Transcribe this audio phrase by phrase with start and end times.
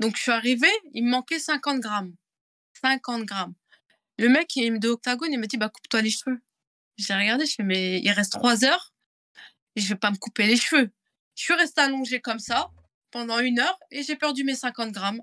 [0.00, 2.14] Donc, je suis arrivée, il me manquait 50 grammes.
[2.82, 3.54] 50 grammes.
[4.18, 6.40] Le mec il, de Octagone, il me dit, bah, coupe-toi les cheveux.
[6.96, 8.92] J'ai regardé, je fais, mais il reste 3 heures
[9.76, 10.90] et je vais pas me couper les cheveux.
[11.36, 12.70] Je suis restée allongée comme ça
[13.10, 15.20] pendant une heure et j'ai perdu mes 50 grammes.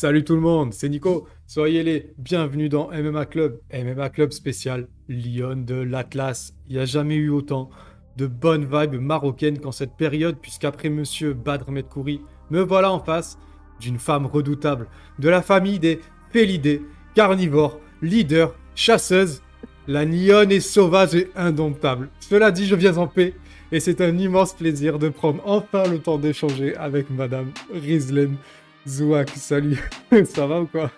[0.00, 1.28] Salut tout le monde, c'est Nico.
[1.46, 6.54] Soyez les bienvenus dans MMA Club, MMA Club spécial Lyon de l'Atlas.
[6.70, 7.68] Il n'y a jamais eu autant
[8.16, 13.38] de bonnes vibes marocaines qu'en cette période, puisqu'après monsieur Badr Medkouri, me voilà en face
[13.78, 14.86] d'une femme redoutable,
[15.18, 16.80] de la famille des félidés,
[17.14, 19.42] carnivores, leaders, chasseuses.
[19.86, 22.08] La Nyonne est sauvage et indomptable.
[22.20, 23.34] Cela dit, je viens en paix
[23.70, 28.38] et c'est un immense plaisir de prendre enfin le temps d'échanger avec Madame Rizlen
[28.86, 29.78] Zouak, salut.
[30.24, 30.90] ça va ou quoi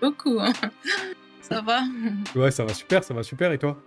[0.00, 0.52] Beaucoup, hein.
[1.40, 1.82] Ça va
[2.34, 3.52] Ouais, ça va super, ça va super.
[3.52, 3.78] Et toi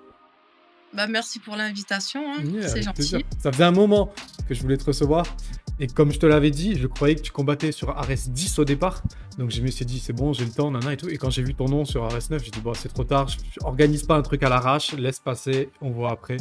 [0.94, 2.44] Bah merci pour l'invitation, hein.
[2.62, 3.26] c'est gentil.
[3.40, 4.14] Ça faisait un moment
[4.48, 5.26] que je voulais te recevoir.
[5.80, 8.66] Et comme je te l'avais dit, je croyais que tu combattais sur Ares 10 au
[8.66, 9.04] départ.
[9.38, 11.10] Donc je me suis dit, c'est bon, j'ai le temps, nana et tout.
[11.10, 13.28] Et quand j'ai vu ton nom sur Ares 9, j'ai dit, bon, c'est trop tard,
[13.28, 16.38] je, organise pas un truc à l'arrache, laisse passer, on voit après.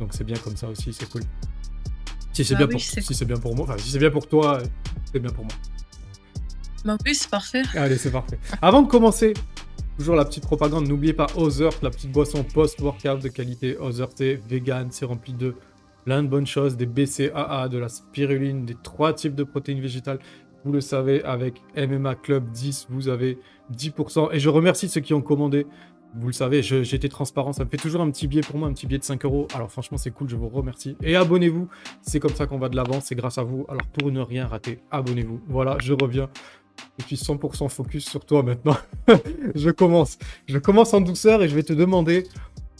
[0.00, 1.22] Donc c'est bien comme ça aussi, c'est cool.
[2.32, 2.80] Si c'est bah bien, pour...
[2.80, 4.58] si bien pour moi, enfin, si c'est bien pour toi,
[5.12, 5.54] c'est bien pour moi.
[6.88, 7.62] Bah oui, c'est parfait.
[7.74, 8.38] Allez, c'est parfait.
[8.62, 9.34] Avant de commencer,
[9.98, 13.76] toujours la petite propagande, n'oubliez pas Other, la petite boisson post-workout de qualité.
[13.78, 15.54] Other, c'est vegan, c'est rempli de
[16.06, 20.18] plein de bonnes choses, des BCAA, de la spiruline, des trois types de protéines végétales.
[20.64, 23.38] Vous le savez, avec MMA Club 10, vous avez
[23.76, 24.30] 10%.
[24.32, 25.66] Et je remercie ceux qui ont commandé.
[26.14, 28.72] Vous le savez, j'étais transparent, ça me fait toujours un petit billet pour moi, un
[28.72, 29.46] petit billet de 5 euros.
[29.54, 30.96] Alors franchement, c'est cool, je vous remercie.
[31.02, 31.68] Et abonnez-vous,
[32.00, 33.66] c'est comme ça qu'on va de l'avant, c'est grâce à vous.
[33.68, 35.42] Alors pour ne rien rater, abonnez-vous.
[35.48, 36.30] Voilà, je reviens
[36.98, 38.76] je suis 100% focus sur toi maintenant.
[39.54, 40.18] je commence.
[40.48, 42.26] Je commence en douceur et je vais te demander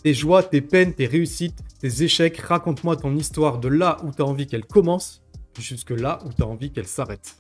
[0.02, 2.38] tes joies, tes peines, tes réussites, tes échecs.
[2.38, 5.22] Raconte-moi ton histoire de là où tu as envie qu'elle commence
[5.58, 7.34] jusque là où tu as envie qu'elle s'arrête.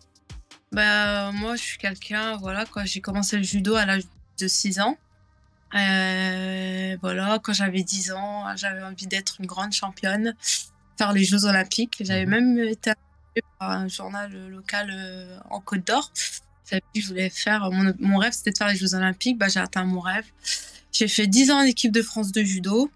[0.72, 4.02] Bah, moi, je suis quelqu'un, voilà, quand j'ai commencé le judo à l'âge
[4.38, 4.98] de 6 ans.
[5.74, 10.34] Euh, voilà, quand j'avais 10 ans, j'avais envie d'être une grande championne,
[10.96, 11.96] faire les Jeux Olympiques.
[12.00, 12.30] J'avais mhm.
[12.30, 12.92] même été
[13.58, 16.10] par un journal local euh, en Côte d'Or
[16.94, 17.70] je voulais faire.
[17.98, 19.38] Mon, rêve, c'était de faire les Jeux Olympiques.
[19.38, 20.26] Bah, j'ai atteint mon rêve.
[20.92, 22.90] J'ai fait 10 ans en équipe de France de judo.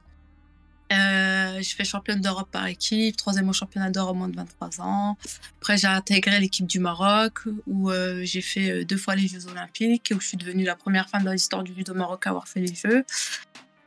[0.93, 5.17] Euh, j'ai fait championne d'Europe par équipe, troisième au championnat d'Europe moins de 23 ans.
[5.61, 9.47] Après, j'ai intégré l'équipe du Maroc, où euh, j'ai fait euh, deux fois les Jeux
[9.47, 12.49] Olympiques, où je suis devenue la première femme dans l'histoire du judo marocain à avoir
[12.49, 13.05] fait les Jeux.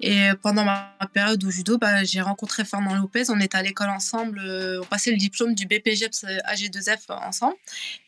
[0.01, 3.29] Et pendant ma période au judo, bah, j'ai rencontré Fernand Lopez.
[3.29, 4.39] On était à l'école ensemble.
[4.39, 7.56] Euh, on passait le diplôme du BPGEPS AG2F ensemble.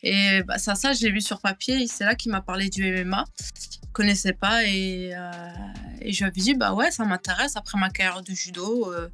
[0.02, 1.86] Et bah, ça, ça, je l'ai vu sur papier.
[1.86, 3.24] C'est là qu'il m'a parlé du MMA.
[3.38, 4.64] Je ne connaissais pas.
[4.64, 5.30] Et, euh,
[6.02, 7.56] je lui avais dit, bah ouais, ça m'intéresse.
[7.56, 9.08] Après ma carrière de judo, euh,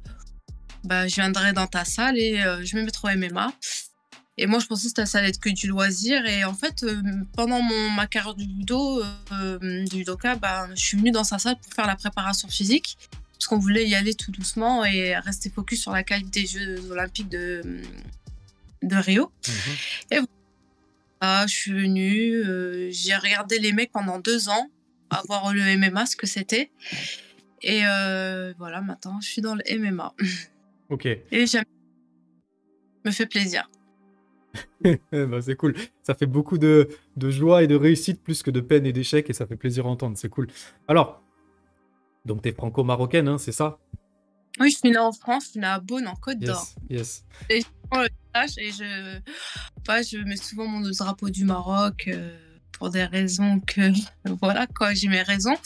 [0.83, 3.53] bah, je viendrai dans ta salle et je me mettrai au MMA.
[4.37, 6.25] Et moi, je pensais que ça allait être que du loisir.
[6.25, 7.01] Et en fait, euh,
[7.33, 9.01] pendant mon, ma carrière du judo,
[9.31, 12.97] euh, du judoka, bah, je suis venue dans sa salle pour faire la préparation physique.
[13.33, 16.91] Parce qu'on voulait y aller tout doucement et rester focus sur la qualité des Jeux
[16.91, 17.81] Olympiques de,
[18.81, 19.31] de Rio.
[19.47, 19.53] Mhm.
[20.11, 20.19] Et
[21.21, 24.69] voilà, je suis venue, euh, j'ai regardé les mecs pendant deux ans,
[25.09, 26.71] à voir le MMA, ce que c'était.
[27.61, 27.81] Et
[28.57, 30.13] voilà, maintenant, je suis dans le MMA.
[30.89, 31.05] Ok.
[31.05, 31.63] Et j'aime.
[33.03, 33.69] me fait plaisir.
[35.11, 35.75] bah, c'est cool.
[36.03, 39.29] Ça fait beaucoup de, de, joie et de réussite plus que de peine et d'échec
[39.29, 40.17] et ça fait plaisir à entendre.
[40.17, 40.47] C'est cool.
[40.87, 41.21] Alors,
[42.25, 43.79] donc tu es franco-marocaine, hein, c'est ça?
[44.59, 46.65] Oui, je suis née en France, je suis née à Beaune, en Côte d'Or.
[46.89, 47.25] Yes.
[47.49, 49.19] Et je, et je,
[49.85, 52.37] bah, je mets souvent mon drapeau du Maroc euh,
[52.71, 53.91] pour des raisons que.
[54.41, 55.57] voilà, quoi, j'ai mes raisons.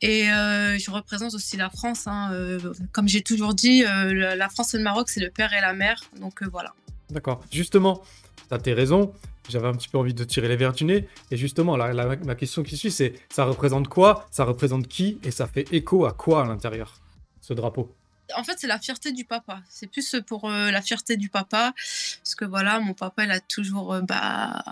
[0.00, 2.06] Et euh, je représente aussi la France.
[2.06, 2.58] Hein, euh,
[2.92, 6.02] comme j'ai toujours dit, la France et le Maroc, c'est le père et la mère.
[6.18, 6.74] Donc voilà.
[7.10, 7.42] D'accord.
[7.50, 8.02] Justement,
[8.48, 9.12] tu as tes raisons.
[9.48, 11.08] J'avais un petit peu envie de tirer les verres du nez.
[11.30, 14.26] Et justement, la, ma question qui suit, c'est ça représente quoi?
[14.30, 15.18] Ça représente qui?
[15.22, 17.00] Et ça fait écho à quoi à l'intérieur,
[17.40, 17.94] ce drapeau?
[18.34, 19.60] En fait, c'est la fierté du papa.
[19.68, 21.72] C'est plus pour euh, la fierté du papa.
[21.76, 23.94] Parce que voilà, mon papa, il a toujours.
[23.94, 24.64] Euh, bah,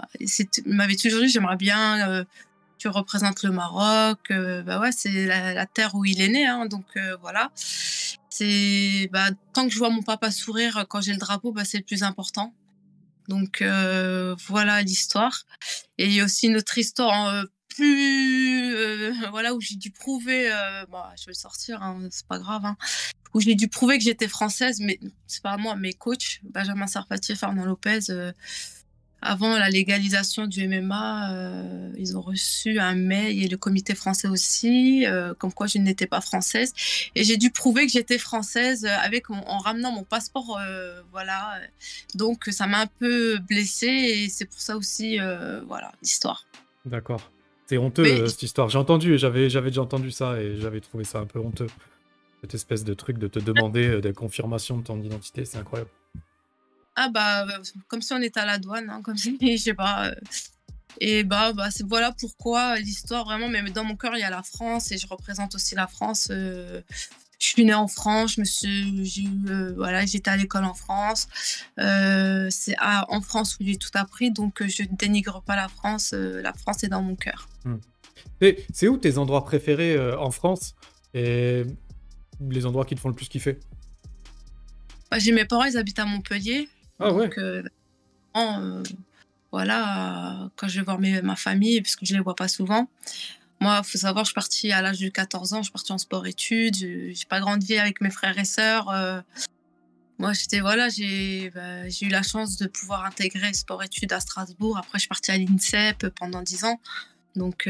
[0.67, 2.25] m'avait toujours dit j'aimerais bien euh,
[2.79, 4.19] tu représentes le Maroc.
[4.31, 6.47] bah ouais, c'est la, terre où il est né.
[6.47, 6.85] Hein, donc
[7.21, 7.51] voilà.
[8.37, 11.79] C'est bah, tant que je vois mon papa sourire quand j'ai le drapeau, bah, c'est
[11.79, 12.53] le plus important.
[13.29, 15.45] Donc euh, voilà l'histoire.
[15.99, 20.49] Et il y a aussi une autre histoire, hein, plus, voilà, où j'ai dû prouver,
[20.91, 22.77] bah, je vais sortir, hein, c'est pas grave, hein,
[23.35, 24.99] où j'ai dû prouver que j'étais française, mais
[25.29, 28.01] c'est pas moi, mes coachs, Benjamin Sarfati et Fernand Lopez,
[29.25, 34.29] avant la légalisation du MMA, euh, ils ont reçu un mail et le comité français
[34.29, 36.75] aussi, euh, comme quoi je n'étais pas française.
[37.15, 41.59] Et j'ai dû prouver que j'étais française avec en ramenant mon passeport, euh, voilà.
[42.15, 45.19] Donc ça m'a un peu blessée et c'est pour ça aussi,
[45.67, 46.44] voilà, l'histoire.
[46.85, 47.31] D'accord.
[47.67, 48.69] C'est honteux cette histoire.
[48.69, 51.69] J'ai entendu, j'avais, j'avais déjà entendu ça et j'avais trouvé ça un peu honteux.
[52.43, 55.88] Cette espèce de truc de te demander des confirmations de ton identité, c'est incroyable.
[56.96, 57.46] Ah bah,
[57.88, 60.08] comme si on était à la douane, hein, comme si, je sais pas.
[60.08, 60.14] Euh.
[61.00, 64.31] Et bah, bah c'est voilà pourquoi l'histoire vraiment, mais dans mon cœur il y a
[64.31, 66.29] la France et je représente aussi la France.
[66.31, 66.82] Euh.
[67.41, 70.75] je suis née en France, je me suis, j'ai euh, voilà, j'étais à l'école en
[70.75, 71.26] France.
[71.76, 76.12] c'est en France où j'ai tout appris, donc je ne dénigre pas la France.
[76.12, 77.49] la France est dans mon cœur.
[77.64, 77.79] Hmm.
[78.73, 80.76] C'est où tes endroits préférés en France
[81.12, 81.64] et
[82.40, 83.58] les endroits qui te font le plus kiffer?
[85.11, 86.69] Bah, J'ai mes parents, ils habitent à Montpellier.
[87.00, 87.25] Ah ouais.
[87.25, 87.62] Donc, euh,
[88.37, 88.82] euh,
[89.52, 92.88] voilà, quand je vais voir ma famille, puisque je les vois pas souvent.
[93.61, 95.93] Moi, il faut savoir, je suis partie à l'âge de 14 ans, je suis partie
[95.93, 96.75] en sport-études.
[96.75, 98.88] J'ai pas grandi avec mes frères et sœurs.
[98.91, 99.20] Euh.
[100.19, 104.76] moi, j'étais, voilà, j'ai bah, eu la chance de pouvoir intégrer sport-études à Strasbourg.
[104.76, 106.81] Après, je suis partie à l'INSEP pendant 10 ans.
[107.37, 107.69] Donc,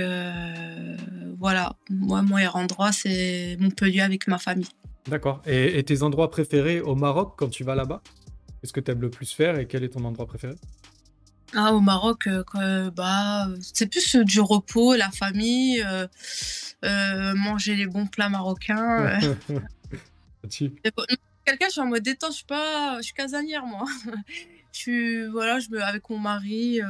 [1.39, 4.69] voilà, moi, mon meilleur endroit, c'est Montpellier avec ma famille.
[5.07, 5.43] D'accord.
[5.47, 8.03] Et, et, tes endroits préférés au Maroc quand tu vas là-bas?
[8.65, 10.55] Qu'est-ce que tu aimes le plus faire et quel est ton endroit préféré?
[11.55, 15.85] Ah, au Maroc, euh, bah, c'est plus euh, du repos, la famille,
[16.83, 19.21] euh, manger les bons plats marocains.
[20.49, 23.85] Quelqu'un, je suis en mode détente, je suis pas, je suis casanière moi.
[24.73, 26.81] je suis, voilà, je me, avec mon mari,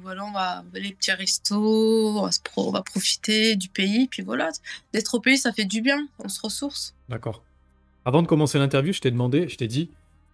[0.00, 4.48] voilà, on va les petits restos, on va, on va profiter du pays, puis voilà,
[4.94, 6.94] d'être au pays, ça fait du bien, on se ressource.
[7.10, 7.44] D'accord.
[8.06, 9.90] Avant de commencer l'interview, je t'ai demandé, je t'ai dit,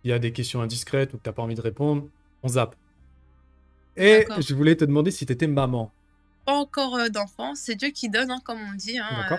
[0.09, 2.09] il y a des questions indiscrètes ou que tu n'as pas envie de répondre,
[2.43, 2.75] on zappe.
[3.95, 5.93] Et je voulais te demander si tu étais maman.
[6.47, 8.97] Pas encore euh, d'enfant, c'est Dieu qui donne, hein, comme on dit.
[8.99, 9.37] Hein, euh,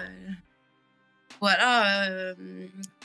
[1.41, 2.35] voilà, euh,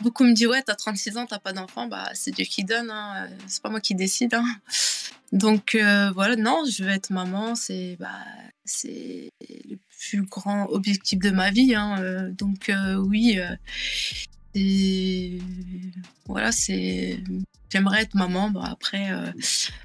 [0.02, 2.90] beaucoup me disent ouais, t'as 36 ans, t'as pas d'enfant, bah c'est Dieu qui donne,
[2.90, 4.36] hein, c'est pas moi qui décide.
[5.32, 5.74] Donc
[6.14, 8.10] voilà, non, je veux être maman, c'est bah,
[8.66, 11.74] c'est le plus grand objectif de ma vie.
[12.36, 13.40] Donc oui,
[14.54, 15.38] et
[16.26, 17.20] voilà, c'est.
[17.74, 18.50] J'aimerais être maman.
[18.50, 19.32] Bon, après, euh,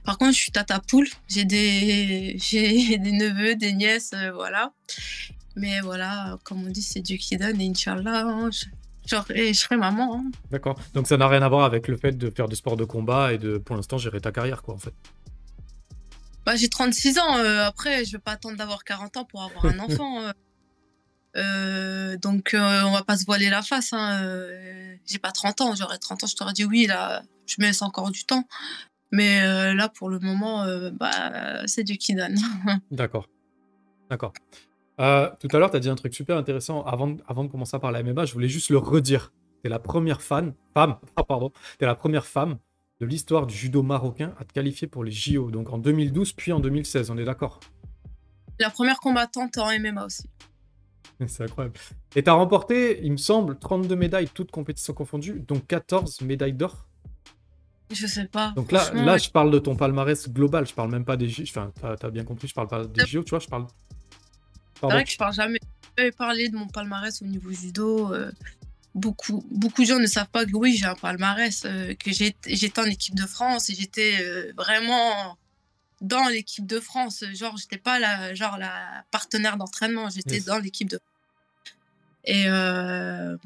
[0.04, 1.08] par contre, je suis tata poule.
[1.28, 4.74] J'ai des, j'ai des neveux, des nièces, euh, voilà.
[5.56, 7.60] Mais voilà, comme on dit, c'est Dieu qui donne.
[7.60, 8.66] Et Inch'Allah, hein, je,
[9.08, 10.18] je, serai maman.
[10.18, 10.32] Hein.
[10.52, 10.80] D'accord.
[10.94, 13.34] Donc ça n'a rien à voir avec le fait de faire du sport de combat
[13.34, 14.94] et de, pour l'instant, gérer ta carrière, quoi, en fait.
[16.46, 17.38] Bah, j'ai 36 ans.
[17.38, 20.32] Euh, après, je vais pas attendre d'avoir 40 ans pour avoir un enfant.
[21.40, 23.94] Euh, donc, euh, on va pas se voiler la face.
[23.94, 24.22] Hein.
[24.22, 25.76] Euh, j'ai pas 30 ans.
[25.76, 28.44] J'aurais 30 ans, je t'aurais dit oui, là, je me laisse encore du temps.
[29.12, 29.42] Mais
[29.74, 32.36] là, pour le moment, bah, c'est Dieu qui donne.
[32.92, 33.28] D'accord.
[34.08, 34.34] D'accord.
[34.98, 36.84] tout à l'heure, tu as dit un truc super intéressant.
[36.84, 39.34] Avant, avant de commencer par la MMA, je voulais juste le redire.
[39.64, 42.60] Tu es la première fan, femme, ah, pardon, tu es la première femme
[43.02, 45.50] de l'histoire du judo marocain à te qualifier pour les JO.
[45.50, 47.60] Donc en 2012 puis en 2016, on est d'accord?
[48.60, 50.30] La première combattante en MMA aussi.
[51.28, 51.78] C'est incroyable.
[52.16, 56.54] Et tu as remporté, il me semble, 32 médailles, toutes compétitions confondues, dont 14 médailles
[56.54, 56.86] d'or.
[57.92, 58.54] Je sais pas.
[58.56, 61.44] Donc là, là, je parle de ton palmarès global, je parle même pas des JO.
[61.44, 63.66] Enfin, t'as as bien compris, je parle pas des JO, tu vois, je parle.
[64.80, 65.60] C'est vrai que je parle jamais.
[65.98, 68.14] Je parler de mon palmarès au niveau judo.
[68.14, 68.32] Euh,
[68.96, 72.80] beaucoup, beaucoup de gens ne savent pas que oui, j'ai un palmarès, euh, que j'étais
[72.80, 75.38] en équipe de France et j'étais euh, vraiment
[76.02, 77.24] dans l'équipe de France.
[77.34, 81.00] Genre, j'étais pas la, genre, la partenaire d'entraînement, j'étais dans l'équipe de
[82.30, 83.38] Et euh,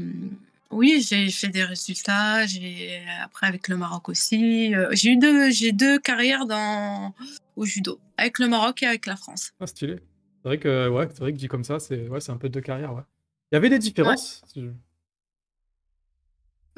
[0.70, 2.46] oui, j'ai fait des résultats.
[2.46, 4.76] J'ai après avec le Maroc aussi.
[4.76, 7.16] Euh, j'ai eu deux, j'ai deux carrières dans
[7.56, 9.54] au judo, avec le Maroc et avec la France.
[9.62, 9.96] Ah, stylé.
[10.42, 12.50] C'est vrai que ouais, c'est vrai que dit comme ça, c'est ouais, c'est un peu
[12.50, 12.94] deux carrières.
[12.94, 13.04] Ouais.
[13.52, 14.44] Il y avait des différences.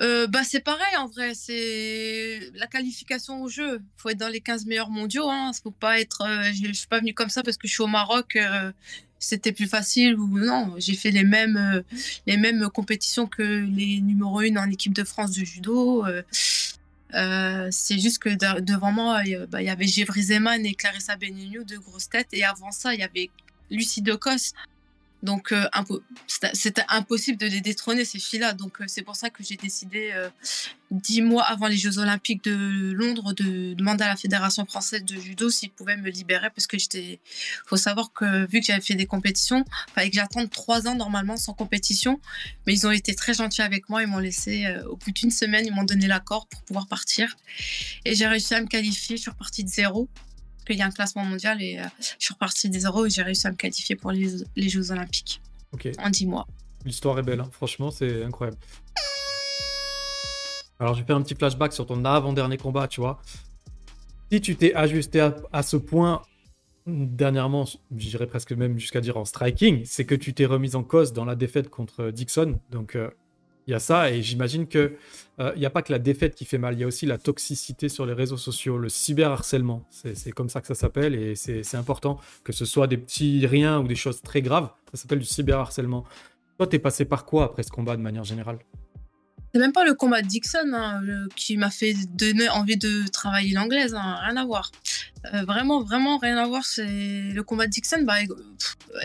[0.01, 3.79] Euh, bah, c'est pareil en vrai, c'est la qualification au jeu.
[3.79, 5.29] Il faut être dans les 15 meilleurs mondiaux.
[5.29, 5.51] Hein.
[5.63, 7.83] Faut pas être, euh, je, ne suis pas venue comme ça parce que je suis
[7.83, 8.71] au Maroc, euh,
[9.19, 10.75] c'était plus facile ou non.
[10.77, 11.84] J'ai fait les mêmes,
[12.27, 16.05] mêmes compétitions que les numéro 1 en équipe de France de judo.
[17.12, 21.79] c'est juste que devant moi, bah, il y avait Gévry Zeman et Clarissa Benignou, deux
[21.79, 22.29] grosses têtes.
[22.34, 23.29] Et avant ça, il y avait
[23.72, 24.53] Lucie Decos
[25.24, 25.65] Donc, euh,
[26.53, 28.53] c'était impossible de les détrôner, ces filles-là.
[28.53, 30.29] Donc, euh, c'est pour ça que j'ai décidé, euh,
[30.91, 35.15] dix mois avant les Jeux Olympiques de Londres, de demander à la Fédération française de
[35.19, 36.50] judo s'ils pouvaient me libérer.
[36.51, 37.19] Parce que j'étais.
[37.65, 40.95] faut savoir que, vu que j'avais fait des compétitions, il fallait que j'attende trois ans
[40.95, 42.19] normalement sans compétition.
[42.67, 44.03] Mais ils ont été très gentils avec moi.
[44.03, 47.36] Ils m'ont laissé, au bout d'une semaine, ils m'ont donné l'accord pour pouvoir partir.
[48.05, 49.17] Et j'ai réussi à me qualifier.
[49.17, 50.07] Je suis repartie de zéro
[50.65, 53.22] qu'il y a un classement mondial et euh, je suis repartie des euros et j'ai
[53.22, 55.41] réussi à me qualifier pour les, Jeux Olympiques.
[56.00, 56.48] En 10 mois.
[56.86, 57.50] L'histoire est belle, hein.
[57.51, 58.57] franchement, c'est incroyable.
[60.79, 63.22] Alors, je vais faire un petit flashback sur ton avant-dernier combat, tu vois.
[64.31, 66.22] Si tu t'es ajusté à, ce point,
[66.86, 71.13] dernièrement, j'irais presque même jusqu'à dire en striking, c'est que tu t'es remise en cause
[71.13, 72.60] dans la défaite contre Dixon.
[72.72, 73.10] Donc, euh,
[73.67, 74.95] il y a ça, et j'imagine que
[75.39, 77.05] euh, il n'y a pas que la défaite qui fait mal, il y a aussi
[77.05, 79.86] la toxicité sur les réseaux sociaux, le cyberharcèlement.
[79.89, 83.79] C'est comme ça que ça s'appelle, et c'est important que ce soit des petits riens
[83.79, 84.69] ou des choses très graves.
[84.91, 86.05] Ça s'appelle du cyberharcèlement.
[86.57, 88.60] Toi, t'es passé par quoi après ce combat de manière générale?
[89.53, 91.01] C'est même pas le combat de Dixon hein,
[91.36, 94.69] qui m'a fait donner envie de travailler l'anglaise, hein, rien à voir.
[95.34, 96.65] Euh, vraiment, vraiment rien à voir.
[96.65, 96.86] C'est
[97.31, 98.03] le combat de Dixon.
[98.03, 98.15] Bah,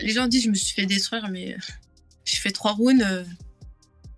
[0.03, 1.57] les gens disent je me suis fait détruire, mais
[2.25, 3.03] j'ai fait trois rounds.
[3.03, 3.25] Euh,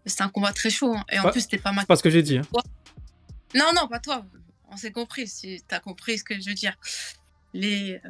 [0.07, 0.95] c'était un combat très chaud.
[0.95, 1.05] Hein.
[1.11, 1.85] Et en plus, c'était pas ma.
[1.85, 2.39] Pas ce que j'ai dit.
[2.39, 2.43] Hein.
[3.55, 4.25] Non, non, pas toi.
[4.71, 5.29] On s'est compris.
[5.29, 6.75] Si t'as compris ce que je veux dire.
[7.55, 8.01] Les.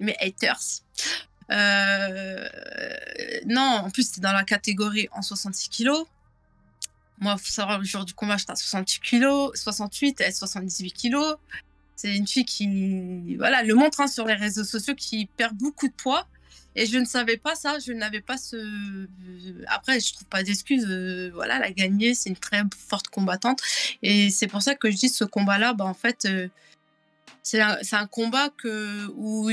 [0.00, 0.82] Mes haters.
[1.50, 2.48] Euh...
[3.46, 6.06] Non, en plus, c'était dans la catégorie en 66 kilos.
[7.18, 10.90] Moi, il faut savoir, le jour du combat, j'étais à 68 kilos, 68, elle 78
[10.90, 11.36] kilos.
[11.94, 15.86] C'est une fille qui, voilà, le montre hein, sur les réseaux sociaux, qui perd beaucoup
[15.86, 16.26] de poids.
[16.74, 19.06] Et je ne savais pas ça, je n'avais pas ce.
[19.66, 20.86] Après, je trouve pas d'excuses.
[20.88, 23.60] Euh, voilà, elle a gagné, c'est une très forte combattante.
[24.02, 26.48] Et c'est pour ça que je dis ce combat-là, bah, en fait, euh,
[27.42, 28.50] c'est un, combat
[29.14, 29.50] où,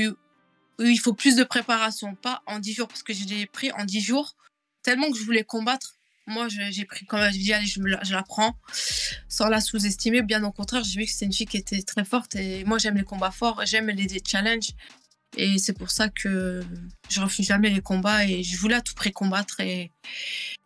[0.78, 3.84] il faut plus de préparation, pas en 10 jours, parce que je l'ai pris en
[3.84, 4.36] 10 jours,
[4.82, 5.96] tellement que je voulais combattre.
[6.26, 8.54] Moi, j'ai pris quand je dis, allez, je la prends,
[9.28, 10.22] sans la sous-estimer.
[10.22, 12.36] Bien au contraire, j'ai vu que c'est une fille qui était très forte.
[12.36, 14.70] Et moi, j'aime les combats forts, j'aime les, les challenges.
[15.36, 16.60] Et c'est pour ça que
[17.08, 19.60] je refuse jamais les combats et je voulais à tout prix combattre.
[19.60, 19.92] Et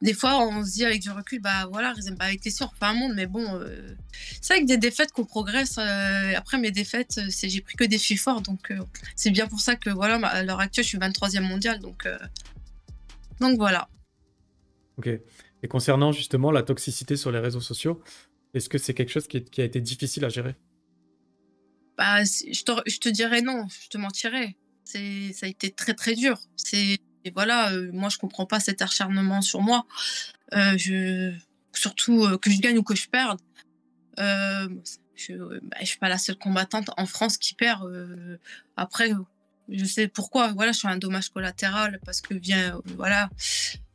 [0.00, 2.88] des fois, on se dit avec du recul, bah voilà, bah, avec les sœurs, pas
[2.88, 3.94] un monde, mais bon, euh,
[4.40, 5.76] c'est avec des défaites qu'on progresse.
[5.78, 8.78] Euh, après mes défaites, c'est j'ai pris que des filles forts, donc euh,
[9.16, 12.09] c'est bien pour ça que voilà, à l'heure actuelle, je suis 23e mondial, donc
[13.40, 13.88] donc voilà.
[14.97, 15.09] Ok.
[15.62, 18.02] Et concernant justement la toxicité sur les réseaux sociaux,
[18.54, 20.54] est-ce que c'est quelque chose qui a été difficile à gérer?
[21.96, 24.56] Bah, je te, dirais non, je te mentirais.
[24.84, 26.38] Ça a été très très dur.
[27.34, 29.86] Voilà, euh, moi je comprends pas cet acharnement sur moi.
[30.52, 31.32] Euh,
[31.72, 33.40] surtout euh, que je gagne ou que je perde.
[34.18, 37.82] je, bah, je suis pas la seule combattante en France qui perd.
[38.76, 39.12] après,
[39.68, 40.52] je sais pourquoi.
[40.52, 43.30] Voilà, je suis un dommage collatéral parce que vient, voilà,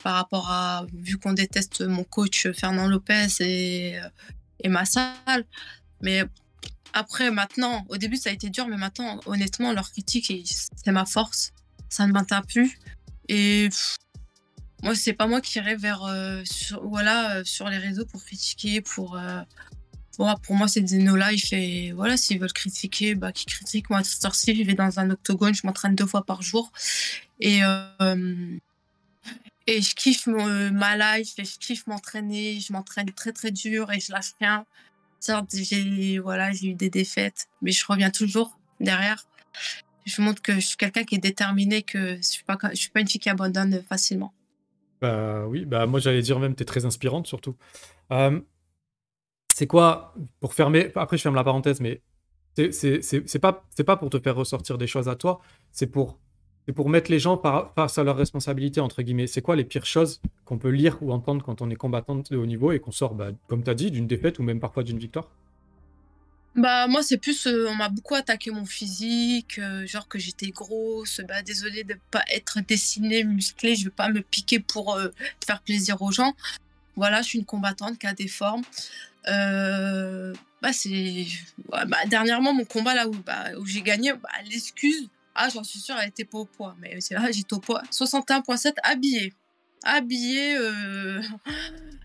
[0.03, 3.99] par rapport à vu qu'on déteste mon coach Fernand Lopez et,
[4.61, 5.45] et ma salle.
[6.01, 6.23] Mais
[6.93, 10.31] après, maintenant, au début, ça a été dur, mais maintenant, honnêtement, leur critique,
[10.75, 11.51] c'est ma force.
[11.89, 12.77] Ça ne m'atteint plus.
[13.27, 13.69] Et
[14.83, 18.23] moi, c'est pas moi qui irai vers, euh, sur, voilà, euh, sur les réseaux pour
[18.23, 19.17] critiquer, pour.
[19.17, 19.41] Euh,
[20.43, 21.53] pour moi, c'est des no life.
[21.53, 23.89] Et voilà, s'ils veulent critiquer, bah, qu'ils critiquent.
[23.89, 26.71] Moi, à cette heure-ci, je vais dans un octogone, je m'entraîne deux fois par jour.
[27.39, 27.59] Et.
[29.67, 34.11] et je kiffe ma life, je kiffe m'entraîner, je m'entraîne très très dur et je
[34.11, 34.65] lâche rien.
[35.19, 39.25] Certes, j'ai voilà, eu des défaites, mais je reviens toujours derrière.
[40.05, 43.07] Je montre que je suis quelqu'un qui est déterminé, que je suis suis pas une
[43.07, 44.33] fille qui abandonne facilement.
[45.01, 47.55] Bah oui, bah moi j'allais dire même, tu es très inspirante surtout.
[49.53, 52.01] c'est quoi, pour fermer, après je ferme la parenthèse, mais
[52.55, 55.39] c'est pas, pas pour te faire ressortir des choses à toi,
[55.71, 56.19] c'est pour
[56.65, 57.41] c'est pour mettre les gens
[57.75, 59.27] face à leurs responsabilités, entre guillemets.
[59.27, 62.37] C'est quoi les pires choses qu'on peut lire ou entendre quand on est combattante de
[62.37, 64.83] haut niveau et qu'on sort, bah, comme tu as dit, d'une défaite ou même parfois
[64.83, 65.29] d'une victoire?
[66.55, 70.49] Bah moi c'est plus euh, on m'a beaucoup attaqué mon physique, euh, genre que j'étais
[70.49, 75.09] grosse, bah désolée de pas être dessinée, musclée, je veux pas me piquer pour euh,
[75.45, 76.35] faire plaisir aux gens.
[76.95, 78.63] Voilà, je suis une combattante qui a des formes.
[79.25, 81.27] bah c'est
[81.69, 85.07] bah, dernièrement mon combat là où, bah, j'ai gagné, bah, l'excuse
[85.41, 86.75] ah, j'en suis sûre, elle était pas au poids.
[86.79, 87.81] Mais c'est là, j'étais au poids.
[87.91, 89.33] 61,7 habillé.
[89.83, 90.57] Habillé.
[90.57, 91.21] Euh,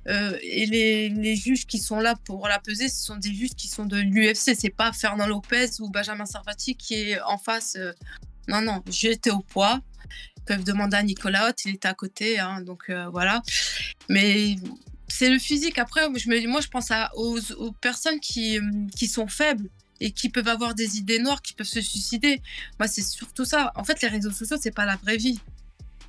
[0.06, 3.56] euh, et les, les, juges qui sont là pour la peser, ce sont des juges
[3.56, 4.54] qui sont de l'UFC.
[4.56, 7.74] C'est pas Fernand Lopez ou Benjamin Sarvati qui est en face.
[7.74, 7.92] Euh.
[8.46, 9.80] Non, non, j'étais au poids.
[10.36, 12.38] Ils peuvent demander à Nicolas Hott, il était à côté.
[12.38, 13.42] Hein, donc voilà.
[14.08, 14.54] Mais
[15.08, 15.78] c'est le physique.
[15.80, 18.60] Après, je me, moi, je pense à, aux, aux personnes qui,
[18.94, 19.68] qui sont faibles
[20.00, 22.42] et qui peuvent avoir des idées noires, qui peuvent se suicider.
[22.78, 23.72] Moi, c'est surtout ça.
[23.76, 25.38] En fait, les réseaux sociaux, c'est pas la vraie vie.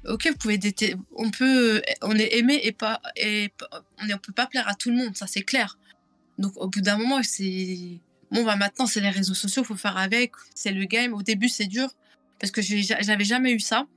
[0.07, 0.59] ok, vous pouvez
[1.15, 3.51] on peut, on est aimé et pas, et
[4.01, 5.77] on ne peut pas plaire à tout le monde, ça c'est clair.
[6.37, 7.99] Donc au bout d'un moment, c'est
[8.31, 11.13] bon bah maintenant c'est les réseaux sociaux, faut faire avec, c'est le game.
[11.13, 11.89] Au début c'est dur
[12.39, 13.87] parce que j'avais jamais eu ça.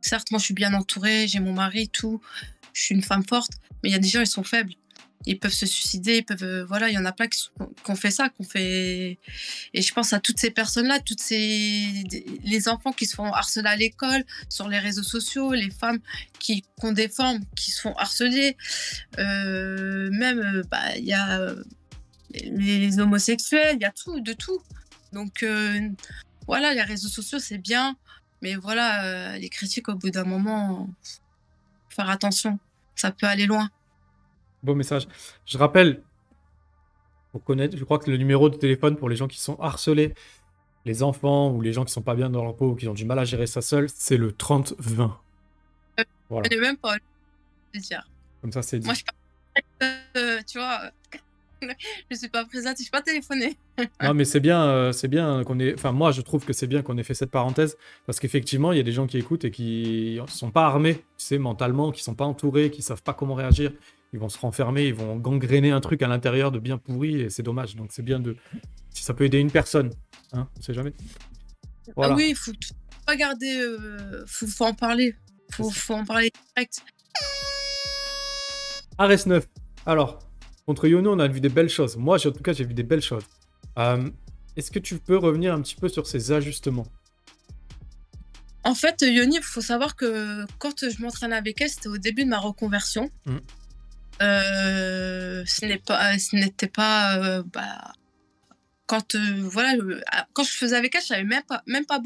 [0.00, 2.20] Certes, moi je suis bien entourée, j'ai mon mari, tout,
[2.72, 4.74] je suis une femme forte, mais il y a des gens ils sont faibles
[5.26, 7.48] ils peuvent se suicider, ils peuvent, euh, voilà, il y en a plein qui,
[7.88, 9.18] ont fait ça, qu'on fait.
[9.74, 12.04] Et je pense à toutes ces personnes-là, toutes ces
[12.44, 16.00] les enfants qui se font harceler à l'école, sur les réseaux sociaux, les femmes
[16.38, 18.56] qui, ont des formes, qui se font harceler,
[19.18, 21.54] euh, même, euh, bah, il y a
[22.34, 24.60] les homosexuels, il y a tout, de tout.
[25.12, 25.44] Donc
[26.46, 27.96] voilà, les réseaux sociaux c'est bien,
[28.40, 30.88] mais voilà, les critiques au bout d'un moment,
[31.90, 32.58] faire attention,
[32.96, 33.70] ça peut aller loin.
[34.62, 35.08] Beau message.
[35.44, 36.02] Je rappelle,
[37.32, 40.14] pour connaître, je crois que le numéro de téléphone pour les gens qui sont harcelés,
[40.84, 42.94] les enfants ou les gens qui sont pas bien dans leur peau ou qui ont
[42.94, 45.10] du mal à gérer ça seul, c'est le 30-20.
[45.98, 46.48] Euh, voilà.
[46.50, 46.96] Je même pas
[47.74, 48.08] dire.
[48.40, 48.86] Comme ça, c'est dit.
[48.86, 49.12] Moi, je pas...
[50.16, 50.90] Euh, tu vois,
[52.10, 53.56] je suis pas présente, je suis pas téléphoné.
[54.02, 55.74] non, mais c'est bien, euh, c'est bien qu'on ait.
[55.74, 57.76] Enfin, moi, je trouve que c'est bien qu'on ait fait cette parenthèse
[58.06, 61.02] parce qu'effectivement, il y a des gens qui écoutent et qui sont pas armés, tu
[61.26, 63.72] sais, mentalement, qui sont pas entourés, qui savent pas comment réagir
[64.12, 67.30] ils vont se renfermer, ils vont gangréner un truc à l'intérieur de bien pourri et
[67.30, 67.76] c'est dommage.
[67.76, 68.36] Donc c'est bien de.
[68.90, 69.90] Si ça peut aider une personne,
[70.32, 70.92] hein, on sait jamais.
[71.96, 72.52] Ah oui, il faut
[73.06, 73.56] pas garder.
[73.58, 75.16] Euh, faut, faut, en parler.
[75.52, 76.82] Faut, faut en parler direct.
[78.98, 79.46] Ares 9.
[79.86, 80.18] Alors,
[80.66, 81.96] contre Yono, on a vu des belles choses.
[81.96, 83.24] Moi, en tout cas, j'ai vu des belles choses.
[83.78, 84.10] Euh,
[84.56, 86.86] est-ce que tu peux revenir un petit peu sur ces ajustements?
[88.64, 92.24] En fait, Yoni, il faut savoir que quand je m'entraîne avec elle, c'était au début
[92.24, 93.10] de ma reconversion.
[93.26, 93.38] Mmh.
[94.22, 95.44] Euh,
[95.84, 97.92] pas, ce n'était pas, euh, bah,
[98.86, 99.74] quand euh, voilà,
[100.32, 102.00] quand je faisais avec elle, je savais même pas, même pas.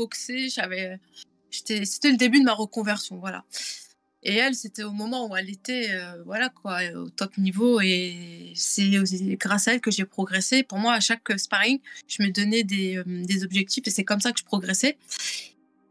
[0.49, 0.99] J'avais,
[1.51, 3.45] c'était le début de ma reconversion, voilà.
[4.23, 5.91] Et elle, c'était au moment où elle était,
[6.25, 7.81] voilà quoi, au top niveau.
[7.81, 8.91] Et c'est
[9.39, 10.65] grâce à elle que j'ai progressé.
[10.65, 14.33] Pour moi, à chaque sparring, je me donnais des, des objectifs et c'est comme ça
[14.33, 14.99] que je progressais.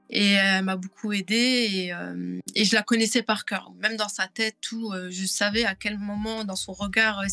[0.10, 3.72] Et elle m'a beaucoup aidée et, euh, et, je la connaissais par cœur.
[3.82, 7.28] Même dans sa tête, tout, euh, je savais à quel moment, dans son regard, euh,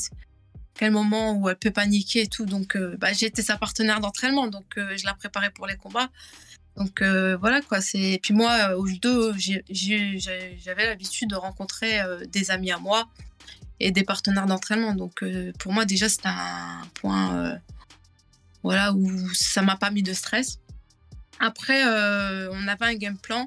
[0.75, 2.47] quel moment où elle peut paniquer et tout.
[2.47, 6.09] Donc, bah, j'étais sa partenaire d'entraînement, donc je la préparais pour les combats.
[6.77, 7.83] Donc voilà quoi.
[7.83, 13.11] C'est puis moi au judo, j'avais l'habitude de rencontrer des amis à moi
[13.81, 14.95] et des partenaires d'entraînement.
[14.95, 15.23] Donc
[15.59, 17.61] pour moi déjà c'était un point
[18.63, 20.59] voilà où ça m'a pas mis de stress.
[21.43, 23.47] Après, euh, on avait un game plan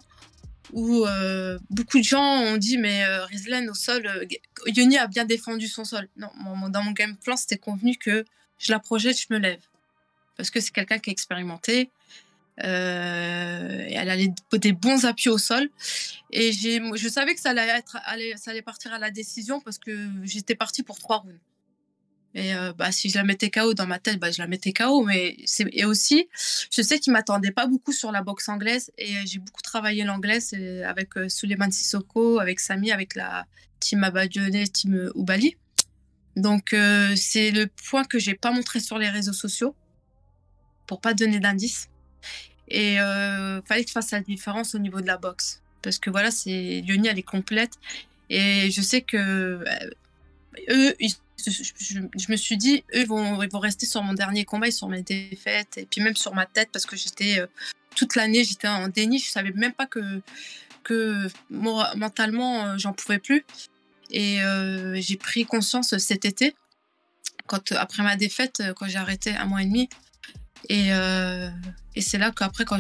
[0.74, 3.26] où euh, beaucoup de gens ont dit mais euh,
[3.70, 4.26] au sol, euh,
[4.68, 6.10] Yoni a bien défendu son sol.
[6.18, 6.30] Non,
[6.70, 8.26] dans mon game plan, c'était convenu que
[8.60, 9.62] je la projette, je me lève.
[10.36, 11.90] Parce que c'est quelqu'un qui est expérimenté.
[12.58, 14.18] et elle a
[14.58, 15.70] des bons appuis au sol.
[16.32, 17.98] Et je savais que ça allait, être,
[18.36, 21.40] ça allait partir à la décision parce que j'étais partie pour trois rounds.
[22.36, 24.74] Et euh, bah, si je la mettais KO dans ma tête, bah, je la mettais
[24.74, 25.04] KO.
[25.06, 25.38] Mais.
[25.72, 26.28] Et aussi,
[26.70, 28.92] je sais qu'il m'attendait pas beaucoup sur la boxe anglaise.
[28.98, 30.40] Et euh, j'ai beaucoup travaillé l'anglais
[30.84, 33.46] avec euh, Suleiman Sissoko, avec Sami, avec la
[33.80, 35.56] team Abadionné, team Oubali.
[36.36, 36.76] Donc,
[37.16, 39.74] c'est le point que j'ai pas montré sur les réseaux sociaux
[40.86, 41.88] pour pas donner d'indices.
[42.68, 45.62] Et il fallait que je fasse la différence au niveau de la boxe.
[45.82, 47.76] Parce que voilà, c'est Yoni, elle est complète.
[48.30, 49.64] Et je sais que
[50.70, 54.72] eux, ils je, me suis dit, eux, ils vont, rester sur mon dernier combat et
[54.72, 57.48] sur mes défaites, et puis même sur ma tête, parce que j'étais euh,
[57.96, 60.22] toute l'année, j'étais en déni, je savais même pas que,
[61.50, 63.46] mentalement, euh, j'en pouvais plus.
[64.12, 66.56] Et euh, j'ai pris conscience cet été,
[67.48, 69.90] quand, après ma défaite, quand j'ai arrêté un mois et demi.
[70.70, 70.90] Et,
[72.02, 72.80] c'est là qu'après, quand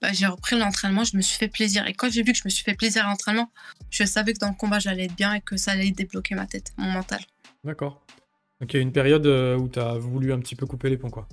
[0.00, 1.86] bah, j'ai repris l'entraînement, je me suis fait plaisir.
[1.86, 3.52] Et quand j'ai vu que je me suis fait plaisir à l'entraînement,
[3.90, 6.46] je savais que dans le combat, j'allais être bien et que ça allait débloquer ma
[6.46, 7.20] tête, mon mental.
[7.64, 8.04] D'accord.
[8.60, 10.90] Donc il y a une période euh, où tu as voulu un petit peu couper
[10.90, 11.28] les ponts, quoi.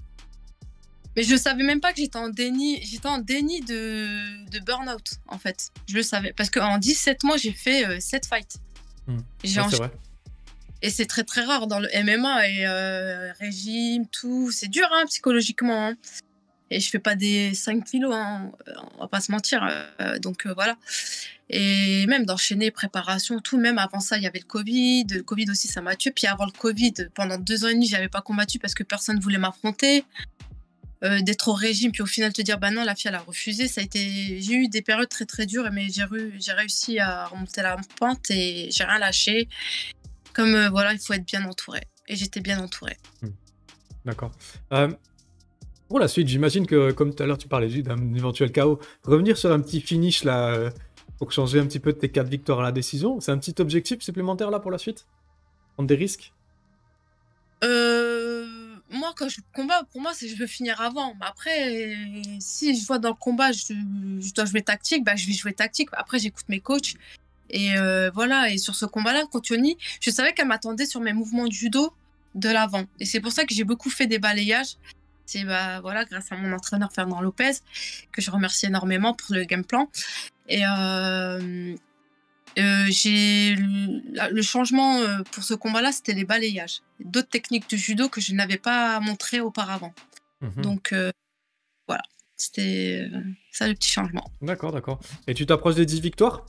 [1.16, 5.20] Mais je savais même pas que j'étais en déni, j'étais en déni de, de burn-out,
[5.28, 5.70] en fait.
[5.88, 6.34] Je le savais.
[6.34, 8.56] Parce qu'en 17 mois, j'ai fait 7 euh, fights.
[9.08, 9.18] Hmm.
[9.44, 9.92] c'est vrai.
[10.82, 14.50] Et c'est très très rare dans le MMA et euh, régime, tout.
[14.52, 15.88] C'est dur hein, psychologiquement.
[15.88, 15.96] Hein.
[16.72, 18.52] Et je fais pas des 5 kilos, hein,
[18.98, 19.68] on va pas se mentir.
[20.22, 20.78] donc voilà.
[21.50, 23.58] Et même d'enchaîner préparation, tout.
[23.58, 25.06] Même avant ça, il y avait le Covid.
[25.10, 26.12] Le Covid aussi, ça m'a tué.
[26.12, 29.18] Puis avant le Covid, pendant deux ans et demi, j'avais pas combattu parce que personne
[29.18, 30.06] ne voulait m'affronter.
[31.02, 33.20] Euh, d'être au régime, puis au final te dire, bah non, la fille, elle a
[33.20, 33.70] refusé.
[33.70, 34.42] Ça a été...
[34.42, 36.04] J'ai eu des périodes très très dures, mais j'ai,
[36.52, 39.48] réussi à remonter la pente et j'ai rien lâché.
[40.34, 41.82] Comme euh, voilà, il faut être bien entouré.
[42.08, 42.98] Et j'étais bien entouré.
[43.22, 43.30] Hmm.
[44.04, 44.32] D'accord.
[44.74, 44.94] Euh,
[45.90, 48.80] pour la suite, j'imagine que, comme tout à l'heure, tu parlais d'un éventuel chaos.
[49.04, 50.72] Revenir sur un petit finish là
[51.20, 53.20] pour changer un petit peu de tes 4 victoires à la décision.
[53.20, 55.06] C'est un petit objectif supplémentaire là pour la suite?
[55.74, 56.34] Prendre des risques?
[57.64, 58.46] Euh,
[58.90, 61.14] Moi, quand je combat, pour moi, c'est je veux finir avant.
[61.20, 61.94] Après,
[62.40, 65.90] si je vois dans le combat, je, dois jouer tactique, bah, je vais jouer tactique.
[65.92, 66.94] Après, j'écoute mes coachs.
[67.50, 71.14] Et euh, voilà, et sur ce combat-là, contre Yoni, je savais qu'elle m'attendait sur mes
[71.14, 71.94] mouvements de judo
[72.36, 72.86] de l'avant.
[73.00, 74.78] Et c'est pour ça que j'ai beaucoup fait des balayages.
[75.30, 77.52] C'est bah, voilà, grâce à mon entraîneur Fernand Lopez,
[78.12, 79.90] que je remercie énormément pour le game plan.
[80.48, 81.76] Et euh,
[82.58, 86.82] euh, j'ai le changement pour ce combat-là, c'était les balayages.
[87.00, 89.94] D'autres techniques de judo que je n'avais pas montrées auparavant.
[90.42, 90.64] Mhm.
[90.64, 90.96] Donc
[91.88, 92.04] voilà,
[92.36, 93.08] c'était
[93.52, 94.32] ça le petit changement.
[94.42, 95.00] D'accord, d'accord.
[95.28, 96.46] Et tu t'approches des 10 victoires?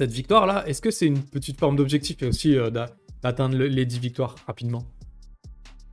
[0.00, 3.98] Cette victoire-là, est-ce que c'est une petite forme d'objectif et aussi euh, d'atteindre les 10
[3.98, 4.84] victoires rapidement?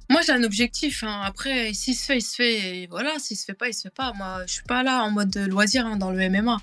[0.10, 1.04] Moi, j'ai un objectif.
[1.04, 1.22] Hein.
[1.24, 2.78] Après, s'il se fait, il se fait.
[2.78, 4.14] Et voilà, s'il se fait pas, il se fait pas.
[4.14, 6.58] Moi, je suis pas là en mode loisir hein, dans le MMA.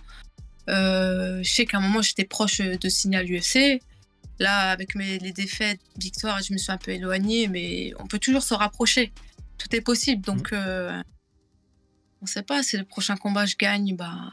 [0.71, 3.83] Euh, je sais qu'à un moment, j'étais proche de signer à l'UFC.
[4.39, 8.19] Là, avec mes, les défaites, victoires, je me suis un peu éloignée, mais on peut
[8.19, 9.13] toujours se rapprocher.
[9.59, 10.23] Tout est possible.
[10.23, 10.57] Donc, mmh.
[10.57, 11.03] euh,
[12.21, 12.63] on ne sait pas.
[12.63, 14.31] Si le prochain combat, je gagne, bah,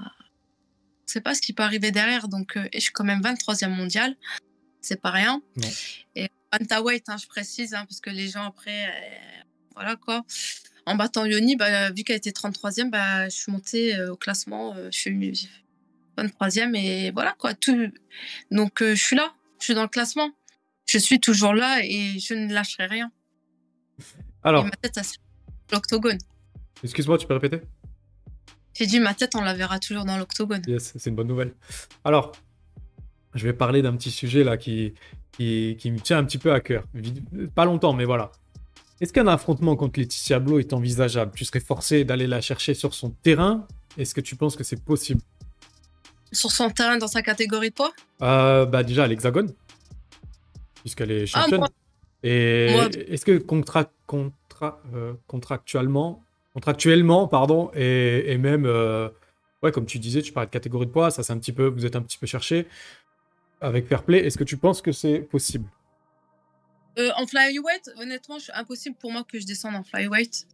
[1.06, 2.28] sait pas ce qui peut arriver derrière.
[2.28, 4.16] Donc, euh, et je suis quand même 23e mondial.
[4.80, 5.42] C'est pas rien.
[6.16, 9.44] Et Bantaweight, hein, je précise, hein, parce que les gens après, euh,
[9.76, 10.24] voilà quoi.
[10.86, 14.76] En battant Yoni, bah, vu qu'elle était 33e, bah, je suis montée euh, au classement.
[14.76, 15.50] je suis
[16.18, 17.54] 23e et voilà quoi.
[17.54, 17.92] Tout...
[18.50, 19.34] Donc, je suis là.
[19.60, 20.32] Je suis dans le classement.
[20.88, 23.12] Je suis toujours là et je ne lâcherai rien.
[24.44, 24.66] Alors.
[24.66, 25.00] ma tête,
[25.72, 26.18] l'octogone.
[26.84, 27.62] Excuse-moi, tu peux répéter?
[28.74, 30.64] J'ai dit, ma tête, on la verra toujours dans l'octogone.
[30.68, 31.54] Yes, c'est une bonne nouvelle.
[32.04, 32.32] Alors,
[33.36, 34.94] je vais parler d'un petit sujet là qui,
[35.78, 36.84] qui, me tient un petit peu à cœur.
[37.56, 38.32] Pas longtemps, mais voilà.
[39.00, 41.32] Est-ce qu'un affrontement contre Laetitia Blo est envisageable?
[41.36, 43.68] Tu serais forcé d'aller la chercher sur son terrain?
[43.98, 45.22] Est-ce que tu penses que c'est possible?
[46.32, 47.92] Sur son terrain, dans sa catégorie de poids?
[48.22, 49.52] Euh, Bah déjà, à l'hexagone,
[50.82, 51.68] puisqu'elle est ah, championne.
[52.24, 52.68] Et
[53.08, 53.92] est-ce que contra...
[54.06, 54.80] Contra...
[54.94, 56.24] Euh, contractuellement,
[56.54, 59.10] contractuellement, pardon, et, même, euh,
[59.64, 61.66] ouais, comme tu disais, tu parlais de catégorie de poids, ça c'est un petit peu,
[61.66, 62.68] vous êtes un petit peu cherché
[63.62, 64.26] avec Fair Play.
[64.26, 65.70] Est-ce que tu penses que c'est possible?
[67.00, 70.48] Euh, En flyweight, honnêtement, c'est impossible pour moi que je descende en flyweight.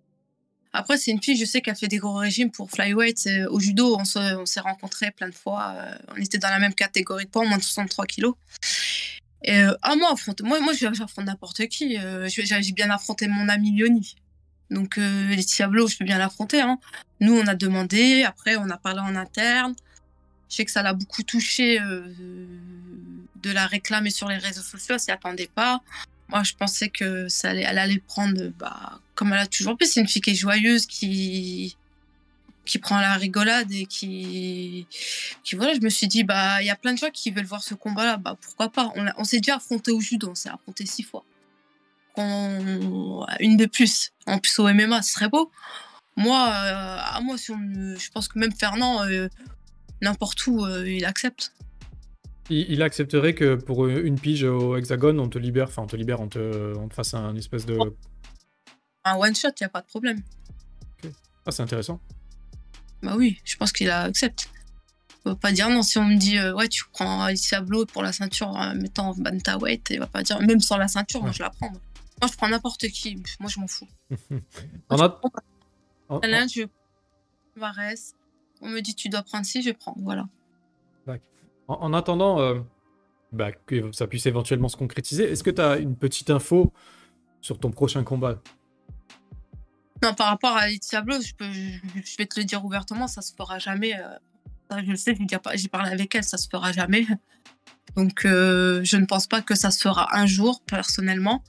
[0.73, 3.27] Après, c'est une fille, je sais qu'elle fait des gros régimes pour flyweight.
[3.49, 4.05] Au judo, on
[4.45, 5.73] s'est rencontrés plein de fois.
[5.75, 8.35] Euh, on était dans la même catégorie de poids, moins de 63 kilos.
[9.43, 11.97] Et ah, moi, affronte, moi, moi j'affronte n'importe qui.
[12.27, 14.15] J'ai bien affronté mon ami Lioni.
[14.69, 16.61] Donc euh, les Diablos, je peux bien l'affronter.
[16.61, 16.79] Hein.
[17.19, 19.73] Nous, on a demandé, après on a parlé en interne.
[20.49, 22.03] Je sais que ça l'a beaucoup touché euh,
[23.41, 25.81] de la réclamer sur les réseaux sociaux, elle s'y attendait pas.
[26.29, 29.85] Moi, je pensais que ça allait, elle allait prendre, bah, comme elle a toujours fait.
[29.85, 31.77] C'est une fille qui est joyeuse, qui,
[32.65, 34.87] qui prend la rigolade et qui,
[35.43, 35.73] qui voilà.
[35.73, 37.73] Je me suis dit, bah, il y a plein de gens qui veulent voir ce
[37.75, 38.17] combat-là.
[38.17, 38.91] Bah, pourquoi pas?
[38.95, 41.23] On, on s'est déjà affronté au judo, on s'est affronté six fois
[43.39, 45.51] une de plus, en plus au MMA, ce serait beau.
[46.15, 49.27] Moi, euh, à moi, si je pense que même Fernand, euh,
[50.01, 51.53] n'importe où, euh, il accepte.
[52.49, 56.21] Il, accepterait que pour une pige au hexagone, on te libère, enfin on te libère,
[56.21, 57.77] on te, on te fasse un espèce de.
[59.03, 60.21] Un one shot, il n'y a pas de problème.
[61.45, 61.99] Ah, c'est intéressant.
[63.03, 64.49] Bah oui, je pense qu'il accepte.
[65.25, 65.83] On va pas dire non.
[65.83, 69.89] Si on me dit, ouais, tu prends Alicia Blo pour la ceinture en mettant Bantamweight,
[69.89, 71.71] il va pas dire, même sans la ceinture, moi je la prends.
[72.21, 73.21] Moi, je prends n'importe qui.
[73.39, 73.87] Moi, je m'en fous.
[74.89, 75.19] on a...
[76.23, 76.63] Alain, je
[77.55, 78.15] Varese.
[78.61, 79.95] On me dit tu dois prendre ci, je prends.
[79.99, 80.27] Voilà.
[81.67, 82.59] En, attendant euh,
[83.31, 86.71] bah, que ça puisse éventuellement se concrétiser, est-ce que tu as une petite info
[87.41, 88.41] sur ton prochain combat?
[90.01, 91.45] Non, par rapport à Diablo, je, peux,
[92.17, 93.99] vais te le dire ouvertement, ça se fera jamais.
[93.99, 95.17] Euh, je le sais,
[95.55, 97.05] j'ai parlé avec elle, ça se fera jamais.
[97.95, 101.43] Donc, euh, je ne pense pas que ça se fera un jour, personnellement.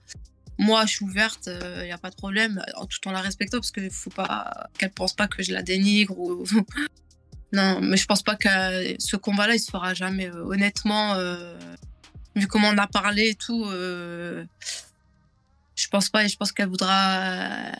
[0.59, 3.70] Moi, je suis ouverte, il n'y a pas de problème, tout en la respectant, parce
[3.70, 6.16] qu'il ne faut pas qu'elle pense pas que je la dénigre.
[7.52, 8.48] Non, mais je pense pas que
[8.98, 10.28] ce combat-là, il se fera jamais.
[10.28, 11.58] Euh, honnêtement, euh,
[12.37, 14.46] vu comment on a parlé et tout, je
[15.90, 16.24] pense pas.
[16.24, 17.72] Et je pense qu'elle voudra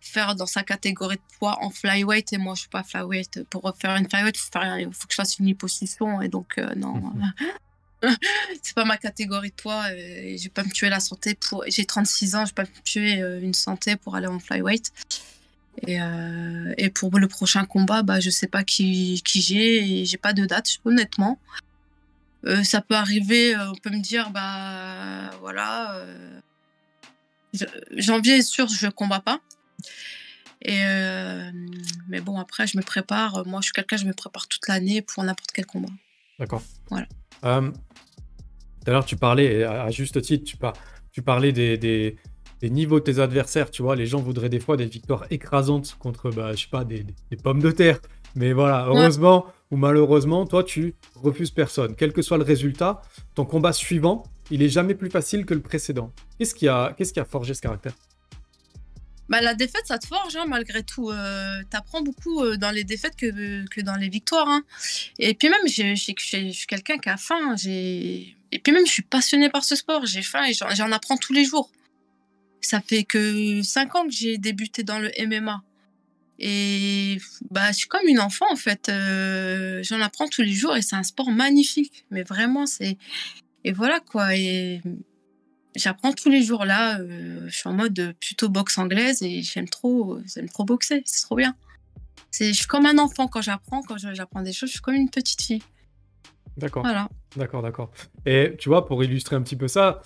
[0.00, 3.74] faire dans sa catégorie de poids en flyweight et moi je suis pas flyweight pour
[3.76, 7.12] faire une flyweight il faut, que je fasse une hyposition et donc non
[8.62, 9.92] c'est pas ma catégorie de poids.
[9.92, 11.64] Et je vais pas me tuer la santé pour.
[11.68, 14.92] J'ai 36 ans, je vais pas me tuer euh, une santé pour aller en flyweight.
[15.86, 20.04] Et, euh, et pour le prochain combat, bah, je sais pas qui, qui j'ai et
[20.04, 21.38] j'ai pas de date, honnêtement.
[22.44, 26.04] Euh, ça peut arriver, on peut me dire, bah voilà,
[27.96, 29.40] janvier est sûr, je combats pas.
[30.62, 30.82] Et
[32.08, 33.46] mais bon, après, je me prépare.
[33.46, 35.88] Moi, je suis quelqu'un, je me prépare toute l'année pour n'importe quel combat.
[36.38, 36.62] D'accord.
[36.90, 37.06] Voilà.
[37.44, 40.74] Euh, tout à l'heure, tu parlais, à, juste titre, tu, par,
[41.12, 42.16] tu parlais des, des,
[42.62, 43.70] niveaux de tes adversaires.
[43.70, 46.84] Tu vois, les gens voudraient des fois des victoires écrasantes contre, bah, je sais pas,
[46.84, 47.04] des,
[47.42, 48.00] pommes de terre.
[48.34, 51.96] Mais voilà, heureusement ou malheureusement, toi, tu refuses personne.
[51.96, 53.02] Quel que soit le résultat,
[53.34, 56.12] ton combat suivant, il est jamais plus facile que le précédent.
[56.38, 57.94] Qu'est-ce qui a, qu'est-ce qui a forgé ce caractère?
[59.28, 61.10] Bah, la défaite, ça te forge, hein, malgré tout.
[61.10, 64.48] Euh, tu apprends beaucoup euh, dans les défaites que, que dans les victoires.
[64.48, 64.62] Hein.
[65.18, 67.56] Et puis même, je suis quelqu'un qui a faim.
[67.66, 70.06] Et puis même, je suis passionné par ce sport.
[70.06, 71.70] J'ai faim et j'en apprends tous les jours.
[72.60, 75.62] Ça fait que 5 ans que j'ai débuté dans le MMA.
[76.38, 77.18] Et
[77.50, 78.88] bah, je suis comme une enfant, en fait.
[78.88, 82.04] Euh, j'en apprends tous les jours et c'est un sport magnifique.
[82.10, 82.98] Mais vraiment, c'est...
[83.64, 84.36] Et voilà, quoi.
[84.36, 84.80] Et
[85.74, 86.98] j'apprends tous les jours là.
[87.00, 91.02] Euh, je suis en mode plutôt boxe anglaise et j'aime trop, j'aime trop boxer.
[91.04, 91.54] C'est trop bien.
[92.30, 94.68] C'est, je suis comme un enfant quand j'apprends, quand j'apprends des choses.
[94.68, 95.62] Je suis comme une petite fille.
[96.56, 96.82] D'accord.
[96.82, 97.08] Voilà.
[97.36, 97.90] D'accord, d'accord.
[98.24, 100.02] Et tu vois, pour illustrer un petit peu ça,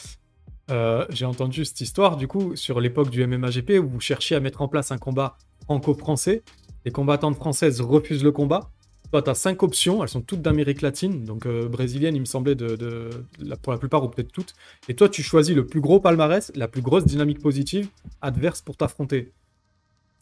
[0.70, 4.40] euh, j'ai entendu cette histoire du coup sur l'époque du MMAGP où vous cherchiez à
[4.40, 6.42] mettre en place un combat franco-français.
[6.84, 8.70] Les combattantes françaises refusent le combat.
[9.10, 12.24] Toi, tu as cinq options, elles sont toutes d'Amérique latine, donc euh, brésilienne, il me
[12.24, 14.54] semblait, pour la plupart ou peut-être toutes.
[14.88, 17.88] Et toi, tu choisis le plus gros palmarès, la plus grosse dynamique positive
[18.22, 19.32] adverse pour t'affronter.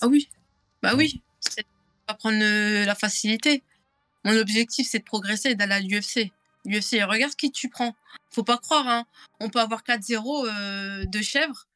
[0.00, 0.30] Ah oui,
[0.82, 1.66] bah oui, c'est
[2.06, 3.62] pas prendre euh, la facilité.
[4.24, 6.32] Mon objectif, c'est de progresser et d'aller à l'UFC.
[6.64, 7.94] L'UFC, regarde qui tu prends.
[8.30, 9.06] Faut pas croire, hein.
[9.40, 11.66] on peut avoir 4-0 euh, de chèvre.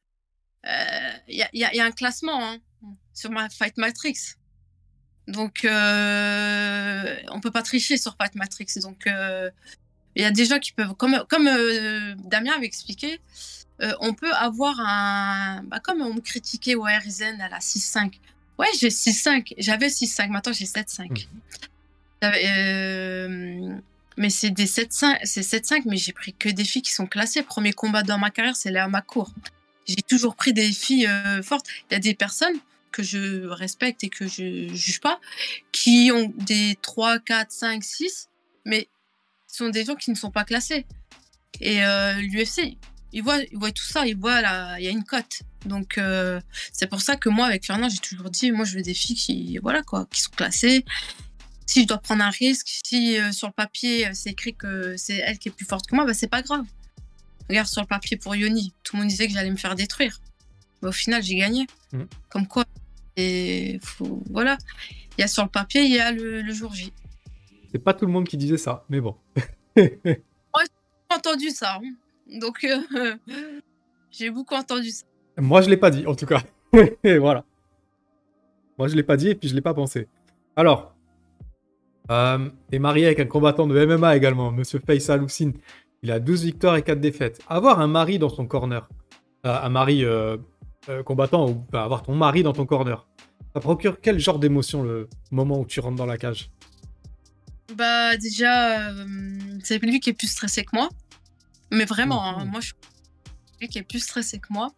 [1.27, 2.57] Il y, a un classement hein,
[3.13, 4.35] sur ma Fight Matrix.
[5.27, 8.67] Donc, euh, on peut pas tricher sur Fight Matrix.
[8.81, 9.49] Donc, euh,
[10.15, 13.19] il y a des gens qui peuvent, comme, comme euh, Damien avait expliqué,
[13.81, 15.63] euh, on peut avoir un.
[15.63, 18.19] Bah, comme on me critiquait au Ryzen à la 6.5.
[18.59, 19.55] Ouais, j'ai 6.5.
[19.57, 20.29] J'avais 6.5.
[20.29, 21.27] Maintenant, j'ai 7.5.
[22.21, 23.81] Mmh.
[24.17, 27.43] Mais c'est des 7.5, c'est 7.5, mais j'ai pris que des filles qui sont classées.
[27.43, 29.33] Premier combat dans ma carrière, c'est Léa Macour.
[29.85, 31.09] J'ai toujours pris des filles
[31.41, 31.65] fortes.
[31.89, 32.57] Il y a des personnes,
[32.93, 35.19] que je respecte et que je juge pas,
[35.73, 38.29] qui ont des 3, 4, 5, 6,
[38.65, 38.87] mais
[39.47, 40.85] ce sont des gens qui ne sont pas classés.
[41.59, 42.77] Et euh, l'UFC,
[43.11, 44.39] ils voient, ils voient tout ça, ils voient
[44.79, 45.41] il y a une cote.
[45.65, 46.39] Donc euh,
[46.71, 49.15] c'est pour ça que moi, avec Fernand, j'ai toujours dit, moi je veux des filles
[49.15, 50.85] qui, voilà quoi, qui sont classées.
[51.65, 55.17] Si je dois prendre un risque, si euh, sur le papier c'est écrit que c'est
[55.17, 56.65] elle qui est plus forte que moi, bah c'est pas grave.
[57.49, 60.19] Regarde sur le papier pour Yoni, tout le monde disait que j'allais me faire détruire.
[60.81, 61.65] Mais au final, j'ai gagné.
[61.91, 62.03] Mmh.
[62.29, 62.65] Comme quoi,
[63.15, 63.79] et
[64.29, 64.57] voilà,
[65.17, 66.91] il y a sur le papier, il y a le, jour J.
[67.71, 69.15] C'est pas tout le monde qui disait ça, mais bon.
[69.75, 71.75] Moi, j'ai entendu ça.
[71.75, 72.39] Hein.
[72.39, 73.15] Donc, euh,
[74.11, 75.05] j'ai beaucoup entendu ça.
[75.37, 76.43] Moi, je l'ai pas dit, en tout cas.
[77.03, 77.45] voilà.
[78.77, 80.07] Moi, je l'ai pas dit et puis je l'ai pas pensé.
[80.55, 80.92] Alors,
[82.11, 85.53] euh, marié avec un combattant de MMA également, Monsieur Faisal Houssine.
[86.03, 87.41] Il a 12 victoires et 4 défaites.
[87.47, 88.89] Avoir un mari dans son corner,
[89.45, 90.37] euh, un mari euh,
[90.89, 93.07] euh, combattant ou bah, avoir ton mari dans ton corner.
[93.53, 96.49] Ça procure quel genre d'émotion le moment où tu rentres dans la cage?
[97.75, 98.91] Bah déjà,
[99.63, 100.89] c'est lui qui est plus stressé que moi.
[101.71, 102.75] Mais vraiment, hein, moi je suis
[103.61, 104.71] lui qui est plus stressé que moi.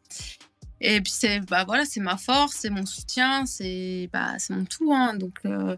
[0.81, 4.93] Et puis c'est bah voilà, c'est ma force, c'est mon soutien, c'est bah mon tout
[4.93, 5.15] hein.
[5.15, 5.77] Donc euh,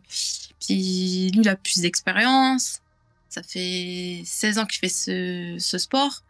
[0.60, 2.81] puis lui il a plus d'expérience.
[3.29, 6.23] Ça fait 16 ans qu'il fait ce, ce sport.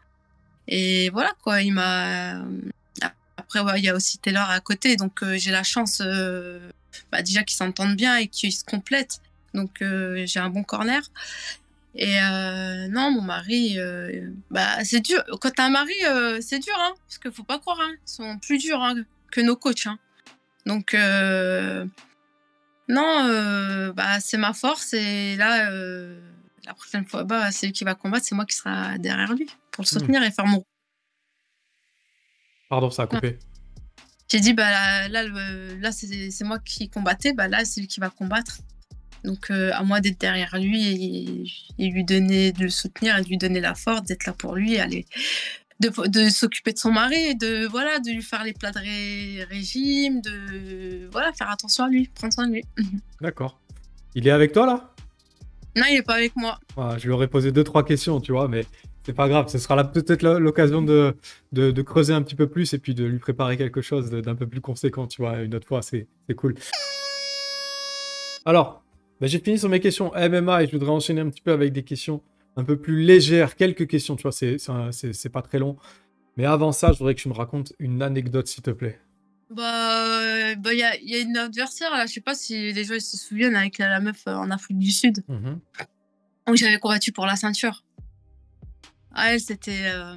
[0.66, 2.42] Et voilà quoi, il m'a
[3.38, 6.70] après, il y a aussi Taylor à côté, donc euh, j'ai la chance euh,
[7.10, 9.20] bah, déjà qu'ils s'entendent bien et qu'ils se complètent.
[9.54, 11.02] Donc j'ai un bon corner.
[12.00, 12.16] Et
[12.90, 13.76] non, mon mari,
[14.50, 15.22] bah, c'est dur.
[15.40, 15.94] Quand t'as un mari,
[16.40, 18.94] c'est dur, hein, parce qu'il faut pas croire, hein, ils sont plus durs hein,
[19.32, 19.86] que nos coachs.
[19.86, 19.98] Hein.
[20.64, 20.94] Donc,
[22.88, 24.94] non, bah, c'est ma force.
[24.94, 25.70] Et là,
[26.64, 29.46] la prochaine fois, bah, c'est lui qui va combattre, c'est moi qui sera derrière lui
[29.72, 30.00] pour le hmm.
[30.00, 30.64] soutenir et faire mon
[32.68, 33.38] Pardon, ça a coupé.
[34.30, 37.98] J'ai dit, bah là, là, là c'est moi qui combattais, bah là, c'est lui qui
[37.98, 38.58] va combattre.
[39.24, 41.46] Donc, euh, à moi d'être derrière lui
[41.78, 44.54] et, lui donner, de le soutenir et de lui donner la force, d'être là pour
[44.54, 45.06] lui, aller,
[45.80, 50.20] de, de s'occuper de son mari, de, voilà, de lui faire les plats de régime,
[50.20, 52.64] de voilà, faire attention à lui, prendre soin de lui.
[53.20, 53.58] D'accord.
[54.14, 54.94] Il est avec toi là?
[55.76, 56.58] Non, il n'est pas avec moi.
[56.96, 58.64] je lui aurais posé deux, trois questions, tu vois, mais
[59.04, 61.16] c'est pas grave, ce sera peut-être l'occasion de,
[61.52, 64.46] de, creuser un petit peu plus et puis de lui préparer quelque chose d'un peu
[64.46, 66.54] plus conséquent, tu vois, une autre fois, c'est cool.
[68.44, 68.82] Alors,
[69.20, 71.72] bah, j'ai fini sur mes questions MMA et je voudrais enchaîner un petit peu avec
[71.72, 72.22] des questions
[72.56, 75.76] un peu plus légères, quelques questions, tu vois, c'est pas très long.
[76.36, 79.00] Mais avant ça, je voudrais que tu me racontes une anecdote, s'il te plaît.
[79.50, 82.84] Bah, bah il y, a, y, a, une adversaire là, je sais pas si les
[82.84, 85.24] gens se souviennent avec la, meuf euh, en Afrique du Sud.
[85.26, 85.56] Mmh
[86.50, 87.84] où j'avais combattu pour la ceinture.
[89.12, 89.82] Ah, elle, c'était.
[89.84, 90.16] euh,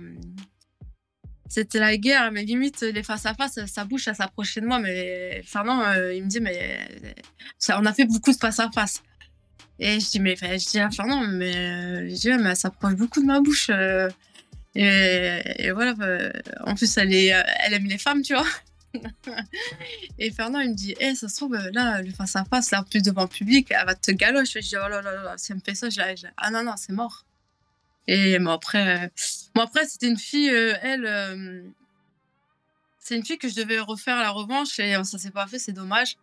[1.52, 4.80] C'était la guerre, mais limite, les face-à-face, sa bouche, elle s'approchait de moi.
[4.80, 6.80] Mais Fernand, euh, il me dit, mais
[7.72, 9.04] on a fait beaucoup de face-à-face.
[9.78, 12.94] Et je dis, mais je dis à Fernand, mais, euh, je dis, mais elle s'approche
[12.96, 13.70] beaucoup de ma bouche.
[13.70, 14.08] euh.
[14.76, 15.94] et, voilà,
[16.64, 17.34] en plus, elle, est,
[17.66, 18.48] elle aime les femmes, tu vois.
[20.20, 23.02] et Fernand, il me dit, eh, ça se trouve, là, le face-à-face, là, en plus
[23.02, 24.54] devant le public, elle va te galoche.
[24.54, 26.64] Je dis, oh là là là, si elle me fait ça, je je ah non,
[26.64, 27.26] non, c'est mort.
[28.08, 29.08] Et bon, après, euh,
[29.56, 31.62] bon, après c'était une fille, euh, elle, euh,
[33.00, 35.60] c'est une fille que je devais refaire la revanche et euh, ça s'est pas fait,
[35.60, 36.18] c'est dommage.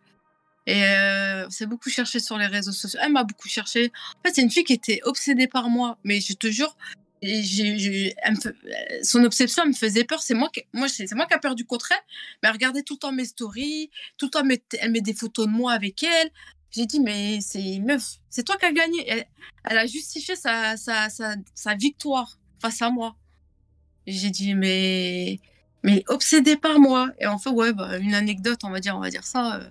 [0.67, 2.99] Et euh, c'est beaucoup cherché sur les réseaux sociaux.
[3.03, 3.91] Elle m'a beaucoup cherché.
[4.19, 5.97] En fait, c'est une fille qui était obsédée par moi.
[6.03, 6.75] Mais je te jure,
[7.21, 10.21] et j'ai- elle me euh, son obsession me faisait peur.
[10.21, 12.03] C'est moi qui, moi, c'est moi qui a perdu contre elle.
[12.43, 15.13] Mais elle regardait tout le temps mes stories, tout le temps met- elle met des
[15.15, 16.29] photos de moi avec elle.
[16.71, 19.07] J'ai dit, mais c'est meuf, c'est toi qui as gagné.
[19.09, 19.25] Elle,
[19.63, 23.15] elle a justifié sa, sa, sa, sa victoire face à moi.
[24.05, 25.39] J'ai dit, mais,
[25.83, 27.09] mais obsédée par moi.
[27.19, 29.55] Et en fait, ouais, bah, une anecdote, on va dire, on va dire ça.
[29.57, 29.69] euh,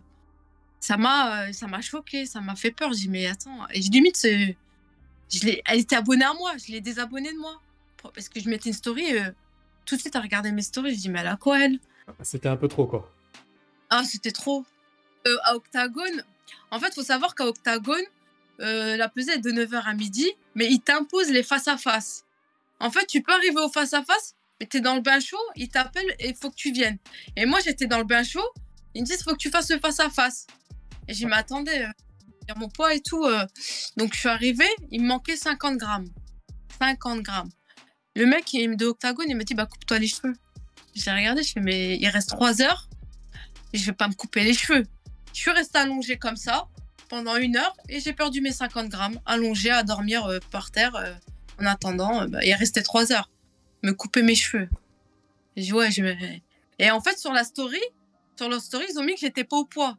[0.80, 2.92] ça m'a, euh, ça m'a choqué, ça m'a fait peur.
[2.92, 3.66] J'ai dit, mais attends.
[3.72, 4.54] Et je limite, je
[5.66, 7.61] elle était abonnée à moi, je l'ai désabonnée de moi.
[8.14, 9.30] Parce que je mettais une story, euh,
[9.84, 10.94] tout de suite, elle regardait mes stories.
[10.94, 11.78] Je dis, mais elle a quoi, elle?
[12.22, 13.12] C'était un peu trop, quoi.
[13.90, 14.64] ah, c'était trop.
[15.26, 16.22] Euh, à Octagone,
[16.70, 18.04] en fait, faut savoir qu'à Octagone,
[18.61, 22.24] euh, la pesée est de 9h à midi, mais ils t'imposent les face-à-face.
[22.80, 25.68] En fait, tu peux arriver au face-à-face, mais tu es dans le bain chaud, ils
[25.68, 26.98] t'appellent et il faut que tu viennes.
[27.37, 28.46] Et moi, j'étais dans le bain chaud,
[28.94, 30.46] ils me disent faut que tu fasses le face-à-face.
[31.06, 33.24] Et j'ai attendez, euh, mon poids et tout.
[33.24, 33.46] euh.
[33.96, 36.08] Donc, je suis arrivée, il me manquait 50 grammes.
[36.80, 37.50] 50 grammes.
[38.16, 40.34] Le mec il, de Octagone, il m'a dit, bah, coupe-toi les cheveux.
[40.94, 42.88] J'ai regardé, je fais, mais il reste 3 heures
[43.72, 44.84] et je vais pas me couper les cheveux.
[45.32, 46.66] Je suis restée allongée comme ça
[47.08, 50.94] pendant une heure et j'ai perdu mes 50 grammes, allongée à dormir euh, par terre
[50.96, 51.14] euh,
[51.60, 52.22] en attendant.
[52.22, 53.30] euh, bah, il restait trois heures.
[53.82, 54.68] Me couper mes cheveux.
[55.56, 56.42] J'ai dit, ouais, je vais-
[56.78, 57.80] Et en fait, sur la story,
[58.36, 59.96] sur leur story, ils ont mis que j'étais pas au poids.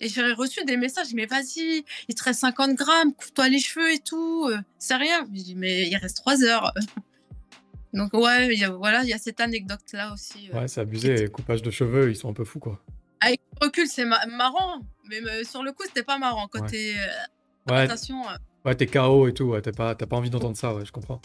[0.00, 3.92] Et j'ai reçu des messages, mais vas-y, il te reste 50 grammes, coupe-toi les cheveux
[3.92, 4.46] et tout.
[4.50, 5.26] euh, c'est rien.
[5.34, 6.72] J'ai dit, mais il reste trois heures.
[7.92, 10.48] Donc, ouais, il y a, voilà, il y a cette anecdote-là aussi.
[10.52, 11.14] Ouais, c'est abusé.
[11.16, 12.80] Les coupages de cheveux, ils sont un peu fous, quoi.
[13.20, 16.48] Avec recul, c'est ma- marrant, mais sur le coup, c'était pas marrant.
[16.48, 16.68] Quand Ouais.
[16.68, 19.44] t'es euh, Ouais, euh, ouais t'es KO et tout.
[19.44, 21.20] Ouais, t'as pas, pas envie d'entendre ça, ouais, je comprends.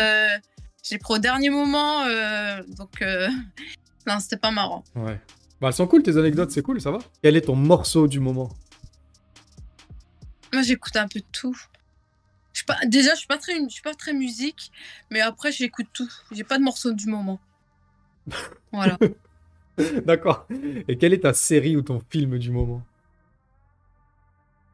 [0.00, 0.38] euh,
[0.82, 3.00] j'ai pris au dernier moment, euh, donc
[4.06, 4.82] non, c'était pas marrant.
[4.96, 5.20] Ouais.
[5.60, 8.20] Bah, elles sont cool, tes anecdotes, c'est cool, ça va Quel est ton morceau du
[8.20, 8.50] moment?
[10.52, 11.56] Moi, j'écoute un peu de tout.
[12.52, 14.70] Je suis pas, déjà, je suis pas très, je suis pas très musique,
[15.10, 16.08] mais après, j'écoute tout.
[16.30, 17.40] J'ai pas de morceau du moment.
[18.72, 18.98] Voilà.
[20.06, 20.46] D'accord.
[20.88, 22.82] Et quelle est ta série ou ton film du moment?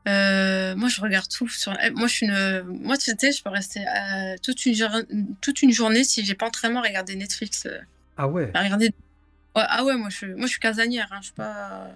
[0.08, 1.48] Euh, moi, je regarde tout.
[1.48, 1.76] Sur...
[1.82, 2.62] eh, Moi, je suis une...
[2.82, 4.74] Moi, tu sais, je peux rester euh, toute, une...
[4.74, 4.90] jour-
[5.40, 7.66] toute une journée si j'ai pas entraînement à regarder Netflix.
[7.66, 7.78] euh,
[8.16, 8.50] Ah ouais?
[8.54, 8.86] À regarder.
[9.56, 11.08] Ouais, ah ouais, moi je, moi, je suis casanière.
[11.10, 11.88] Hein, je suis pas...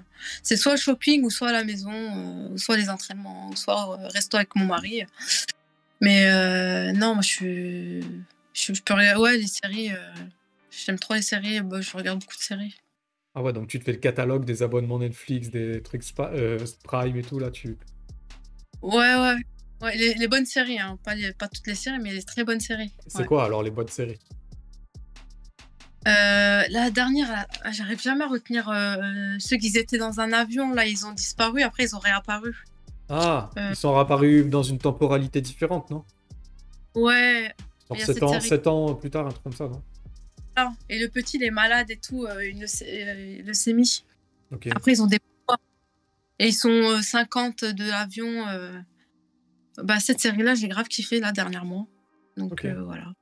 [0.43, 4.37] C'est soit shopping, ou soit à la maison, ou soit les entraînements, ou soit resto
[4.37, 5.03] avec mon mari.
[6.01, 8.01] Mais non, moi je suis.
[8.53, 9.21] Je, je peux regarder.
[9.21, 9.91] Ouais, les séries.
[10.71, 11.61] J'aime trop les séries.
[11.61, 12.77] bah, je regarde beaucoup de séries.
[13.35, 16.59] Ah ouais, donc tu te fais le catalogue des abonnements Netflix, des trucs Spa- euh,
[16.85, 17.77] Prime et tout, là, tu...
[18.81, 19.37] Ouais, ouais.
[19.83, 20.99] ouais les, les bonnes séries, hein.
[21.03, 22.93] pas, les- pas toutes les séries, mais les très bonnes séries.
[23.09, 23.27] C'est Ouais.
[23.27, 24.19] quoi, alors, les boîtes séries?
[26.07, 30.33] Euh, la dernière, là, ah, j'arrive jamais à retenir euh, ceux qui étaient dans un
[30.35, 30.73] avion.
[30.75, 31.63] Là, ils ont disparu.
[31.63, 32.55] Après, ils ont réapparu.
[33.09, 36.05] Ah, ils sont apparus dans une temporalité différente, non?
[36.95, 37.53] Ouais,
[37.89, 38.49] Genre Il y a 7 cette ans, série.
[38.49, 39.83] 7 ans plus tard, un truc comme ça, non?
[40.57, 44.05] Ah, Et le petit, il est malade et tout, euh, une euh, leucémie.
[44.53, 44.69] Ok.
[44.75, 45.59] Après, ils ont des poids.
[46.39, 48.47] Et ils sont euh, 50 de l'avion.
[48.49, 48.79] euh.
[49.79, 51.89] Bah, cette série-là, j'ai grave kiffé là dernièrement.
[52.37, 52.65] Donc Ok.
[52.67, 53.13] euh, voilà.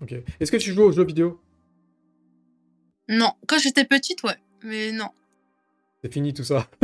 [0.00, 0.14] ok.
[0.40, 1.40] Est-ce que tu joues aux jeux vidéo?
[3.08, 4.36] Non, quand j'étais petite, ouais.
[4.64, 5.10] Mais non.
[6.02, 6.68] C'est fini tout ça.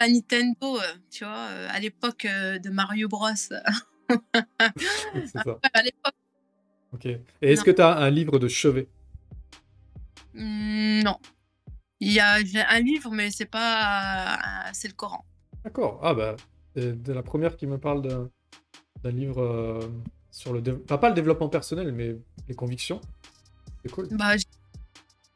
[0.00, 3.28] La Nintendo, euh, tu vois, euh, à l'époque euh, de Mario Bros.
[3.38, 3.56] C'est
[5.32, 5.58] ça.
[5.72, 6.14] à l'époque,
[6.92, 7.06] Ok.
[7.06, 8.88] Et est-ce que tu as un livre de chevet?
[10.34, 11.16] Hmm, non.
[12.00, 12.34] Il y a
[12.68, 14.34] un livre, mais c'est pas.
[14.34, 15.24] euh, c'est le Coran.
[15.64, 16.00] D'accord.
[16.02, 16.36] Ah bah,
[16.74, 19.88] c'est de la première qui me parle d'un livre euh,
[20.30, 20.60] sur le...
[20.60, 22.16] dé- Enfin, pas le développement personnel, mais
[22.48, 23.00] les convictions.
[23.84, 24.08] C'est cool.
[24.10, 24.44] Bah, je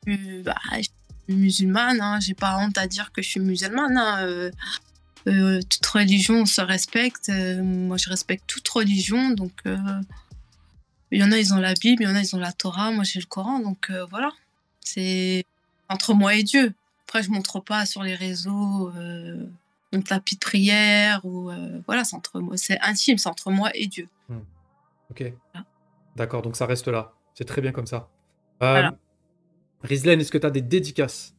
[0.06, 0.90] suis, bah, je suis
[1.36, 3.96] musulmane, hein, j'ai pas honte à dire que je suis musulmane.
[3.96, 4.50] hein, euh,
[5.28, 7.28] euh, toute religion se respecte.
[7.30, 9.30] moi, je respecte toute religion.
[9.30, 9.52] Donc,
[11.10, 12.52] il y en a, ils ont la Bible, il y en a, ils ont la
[12.52, 12.90] Torah.
[12.90, 13.60] Moi, j'ai le Coran.
[13.60, 14.30] Donc, euh, voilà.
[14.80, 15.44] C'est
[15.88, 16.74] entre moi et Dieu.
[17.06, 18.90] Après, je montre pas sur les réseaux.
[18.96, 19.46] euh,
[19.92, 21.50] mon tapis de prière ou
[21.86, 24.08] voilà, c'est entre moi, c'est intime, c'est entre moi et Dieu.
[24.28, 24.38] Mmh.
[25.10, 25.32] Ok.
[26.16, 27.12] D'accord, donc ça reste là.
[27.34, 28.08] C'est très bien comme ça.
[28.62, 28.90] Euh,
[29.88, 31.34] est-ce que tu as des dédicaces?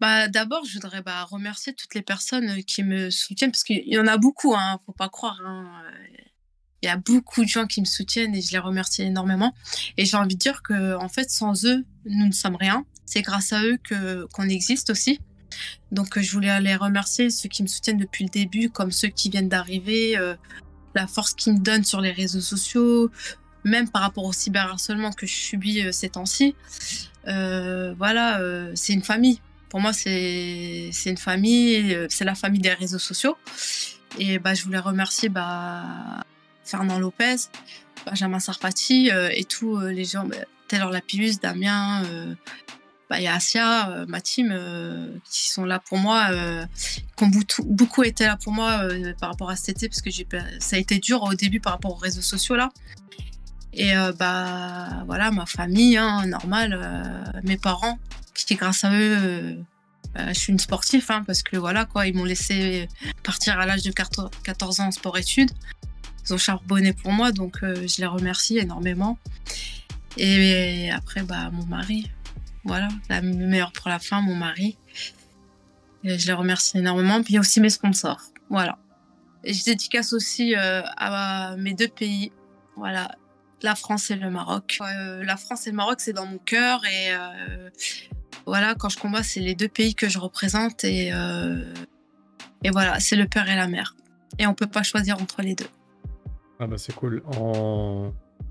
[0.00, 3.98] Bah, D'abord, je voudrais bah, remercier toutes les personnes qui me soutiennent, parce qu'il y
[3.98, 5.40] en a beaucoup, hein, faut pas croire.
[5.44, 5.82] Hein.
[6.84, 9.54] Il y a beaucoup de gens qui me soutiennent et je les remercie énormément.
[9.96, 12.84] Et j'ai envie de dire que, en fait, sans eux, nous ne sommes rien.
[13.06, 15.18] C'est grâce à eux que qu'on existe aussi.
[15.92, 19.30] Donc, je voulais les remercier, ceux qui me soutiennent depuis le début, comme ceux qui
[19.30, 20.34] viennent d'arriver, euh,
[20.94, 23.10] la force qu'ils me donnent sur les réseaux sociaux,
[23.64, 26.54] même par rapport au cyberharcèlement que je subis euh, ces temps-ci.
[27.28, 28.40] Euh, voilà,
[28.74, 29.40] c'est une famille.
[29.70, 33.38] Pour moi, c'est une famille, c'est la famille des réseaux sociaux.
[34.18, 36.24] Et bah, je voulais remercier bah,
[36.64, 37.36] Fernand Lopez,
[38.06, 40.36] Benjamin Sarfati et tous les gens, bah,
[40.68, 42.02] Taylor Lapillus, Damien,
[43.10, 44.54] bah, il y a ma team,
[45.30, 46.30] qui sont là pour moi,
[47.16, 47.30] qui ont
[47.64, 48.82] beaucoup été là pour moi
[49.20, 50.10] par rapport à cet été, parce que
[50.58, 52.70] ça a été dur au début par rapport aux réseaux sociaux là.
[53.76, 57.98] Et euh, bah voilà, ma famille, hein, normal, euh, mes parents,
[58.34, 59.54] qui grâce à eux, euh,
[60.14, 62.88] bah, je suis une sportive, hein, parce que voilà quoi, ils m'ont laissé
[63.24, 65.50] partir à l'âge de 14 ans en sport-études.
[66.24, 69.18] Ils ont charbonné pour moi, donc je les remercie énormément.
[70.16, 72.10] Et après, bah mon mari,
[72.64, 74.78] voilà, la meilleure pour la fin, mon mari.
[76.02, 77.22] je les remercie énormément.
[77.22, 78.78] Puis aussi mes sponsors, voilà.
[79.42, 82.32] Et je dédicace aussi à mes deux pays,
[82.76, 83.14] voilà,
[83.64, 84.78] la France et le Maroc.
[84.80, 87.70] Euh, la France et le Maroc, c'est dans mon cœur et euh,
[88.46, 91.64] voilà, quand je combats, c'est les deux pays que je représente et, euh,
[92.62, 93.96] et voilà, c'est le père et la mère.
[94.38, 95.68] Et on peut pas choisir entre les deux.
[96.60, 97.22] Ah bah c'est cool.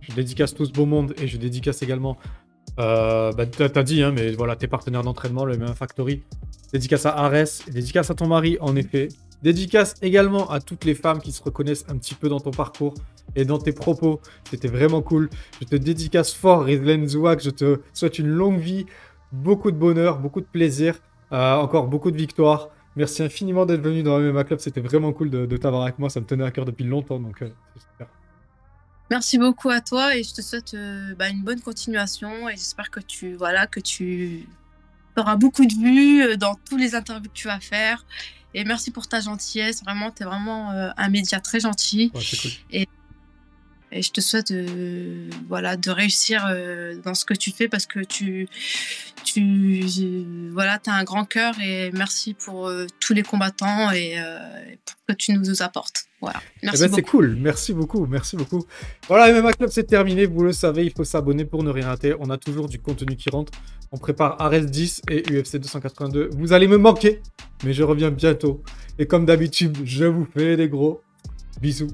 [0.01, 2.17] Je dédicace tout ce beau monde et je dédicace également.
[2.77, 6.23] bah, t'as dit, hein, mais voilà, tes partenaires d'entraînement, le même Factory.
[6.73, 9.09] Dédicace à Ares, dédicace à ton mari, en effet.
[9.43, 12.93] Dédicace également à toutes les femmes qui se reconnaissent un petit peu dans ton parcours
[13.35, 14.21] et dans tes propos.
[14.49, 15.29] C'était vraiment cool.
[15.61, 17.43] Je te dédicace fort, Rizlen Zouak.
[17.43, 18.85] Je te souhaite une longue vie,
[19.33, 20.95] beaucoup de bonheur, beaucoup de plaisir,
[21.33, 22.69] euh, encore beaucoup de victoires.
[22.95, 24.59] Merci infiniment d'être venu dans MMA Club.
[24.59, 26.09] C'était vraiment cool de, t'avoir avec moi.
[26.09, 27.19] Ça me tenait à cœur depuis longtemps.
[27.19, 28.07] Donc, euh, super.
[29.09, 32.89] Merci beaucoup à toi et je te souhaite euh, bah, une bonne continuation et j'espère
[32.89, 34.47] que tu voilà que tu
[35.17, 38.05] auras beaucoup de vues dans tous les interviews que tu vas faire
[38.53, 39.83] et merci pour ta gentillesse.
[39.83, 42.11] Vraiment, tu es vraiment euh, un média très gentil.
[42.71, 42.87] et,
[43.93, 47.85] et, je te souhaite de, voilà, de réussir euh, dans ce que tu fais parce
[47.85, 48.47] que tu,
[49.23, 54.15] tu voilà, as un grand cœur et merci pour euh, tous les combattants et
[54.85, 56.05] pour ce que tu nous apportes.
[56.23, 56.39] Voilà.
[56.41, 57.35] Eh merci ben, C'est cool.
[57.37, 58.05] Merci beaucoup.
[58.05, 58.63] Merci beaucoup.
[59.09, 60.25] Voilà, MMA Club, c'est terminé.
[60.25, 62.15] Vous le savez, il faut s'abonner pour ne rien rater.
[62.19, 63.51] On a toujours du contenu qui rentre.
[63.91, 66.29] On prépare Ares 10 et UFC 282.
[66.37, 67.21] Vous allez me manquer,
[67.65, 68.63] mais je reviens bientôt.
[68.97, 71.01] Et comme d'habitude, je vous fais des gros
[71.61, 71.91] bisous.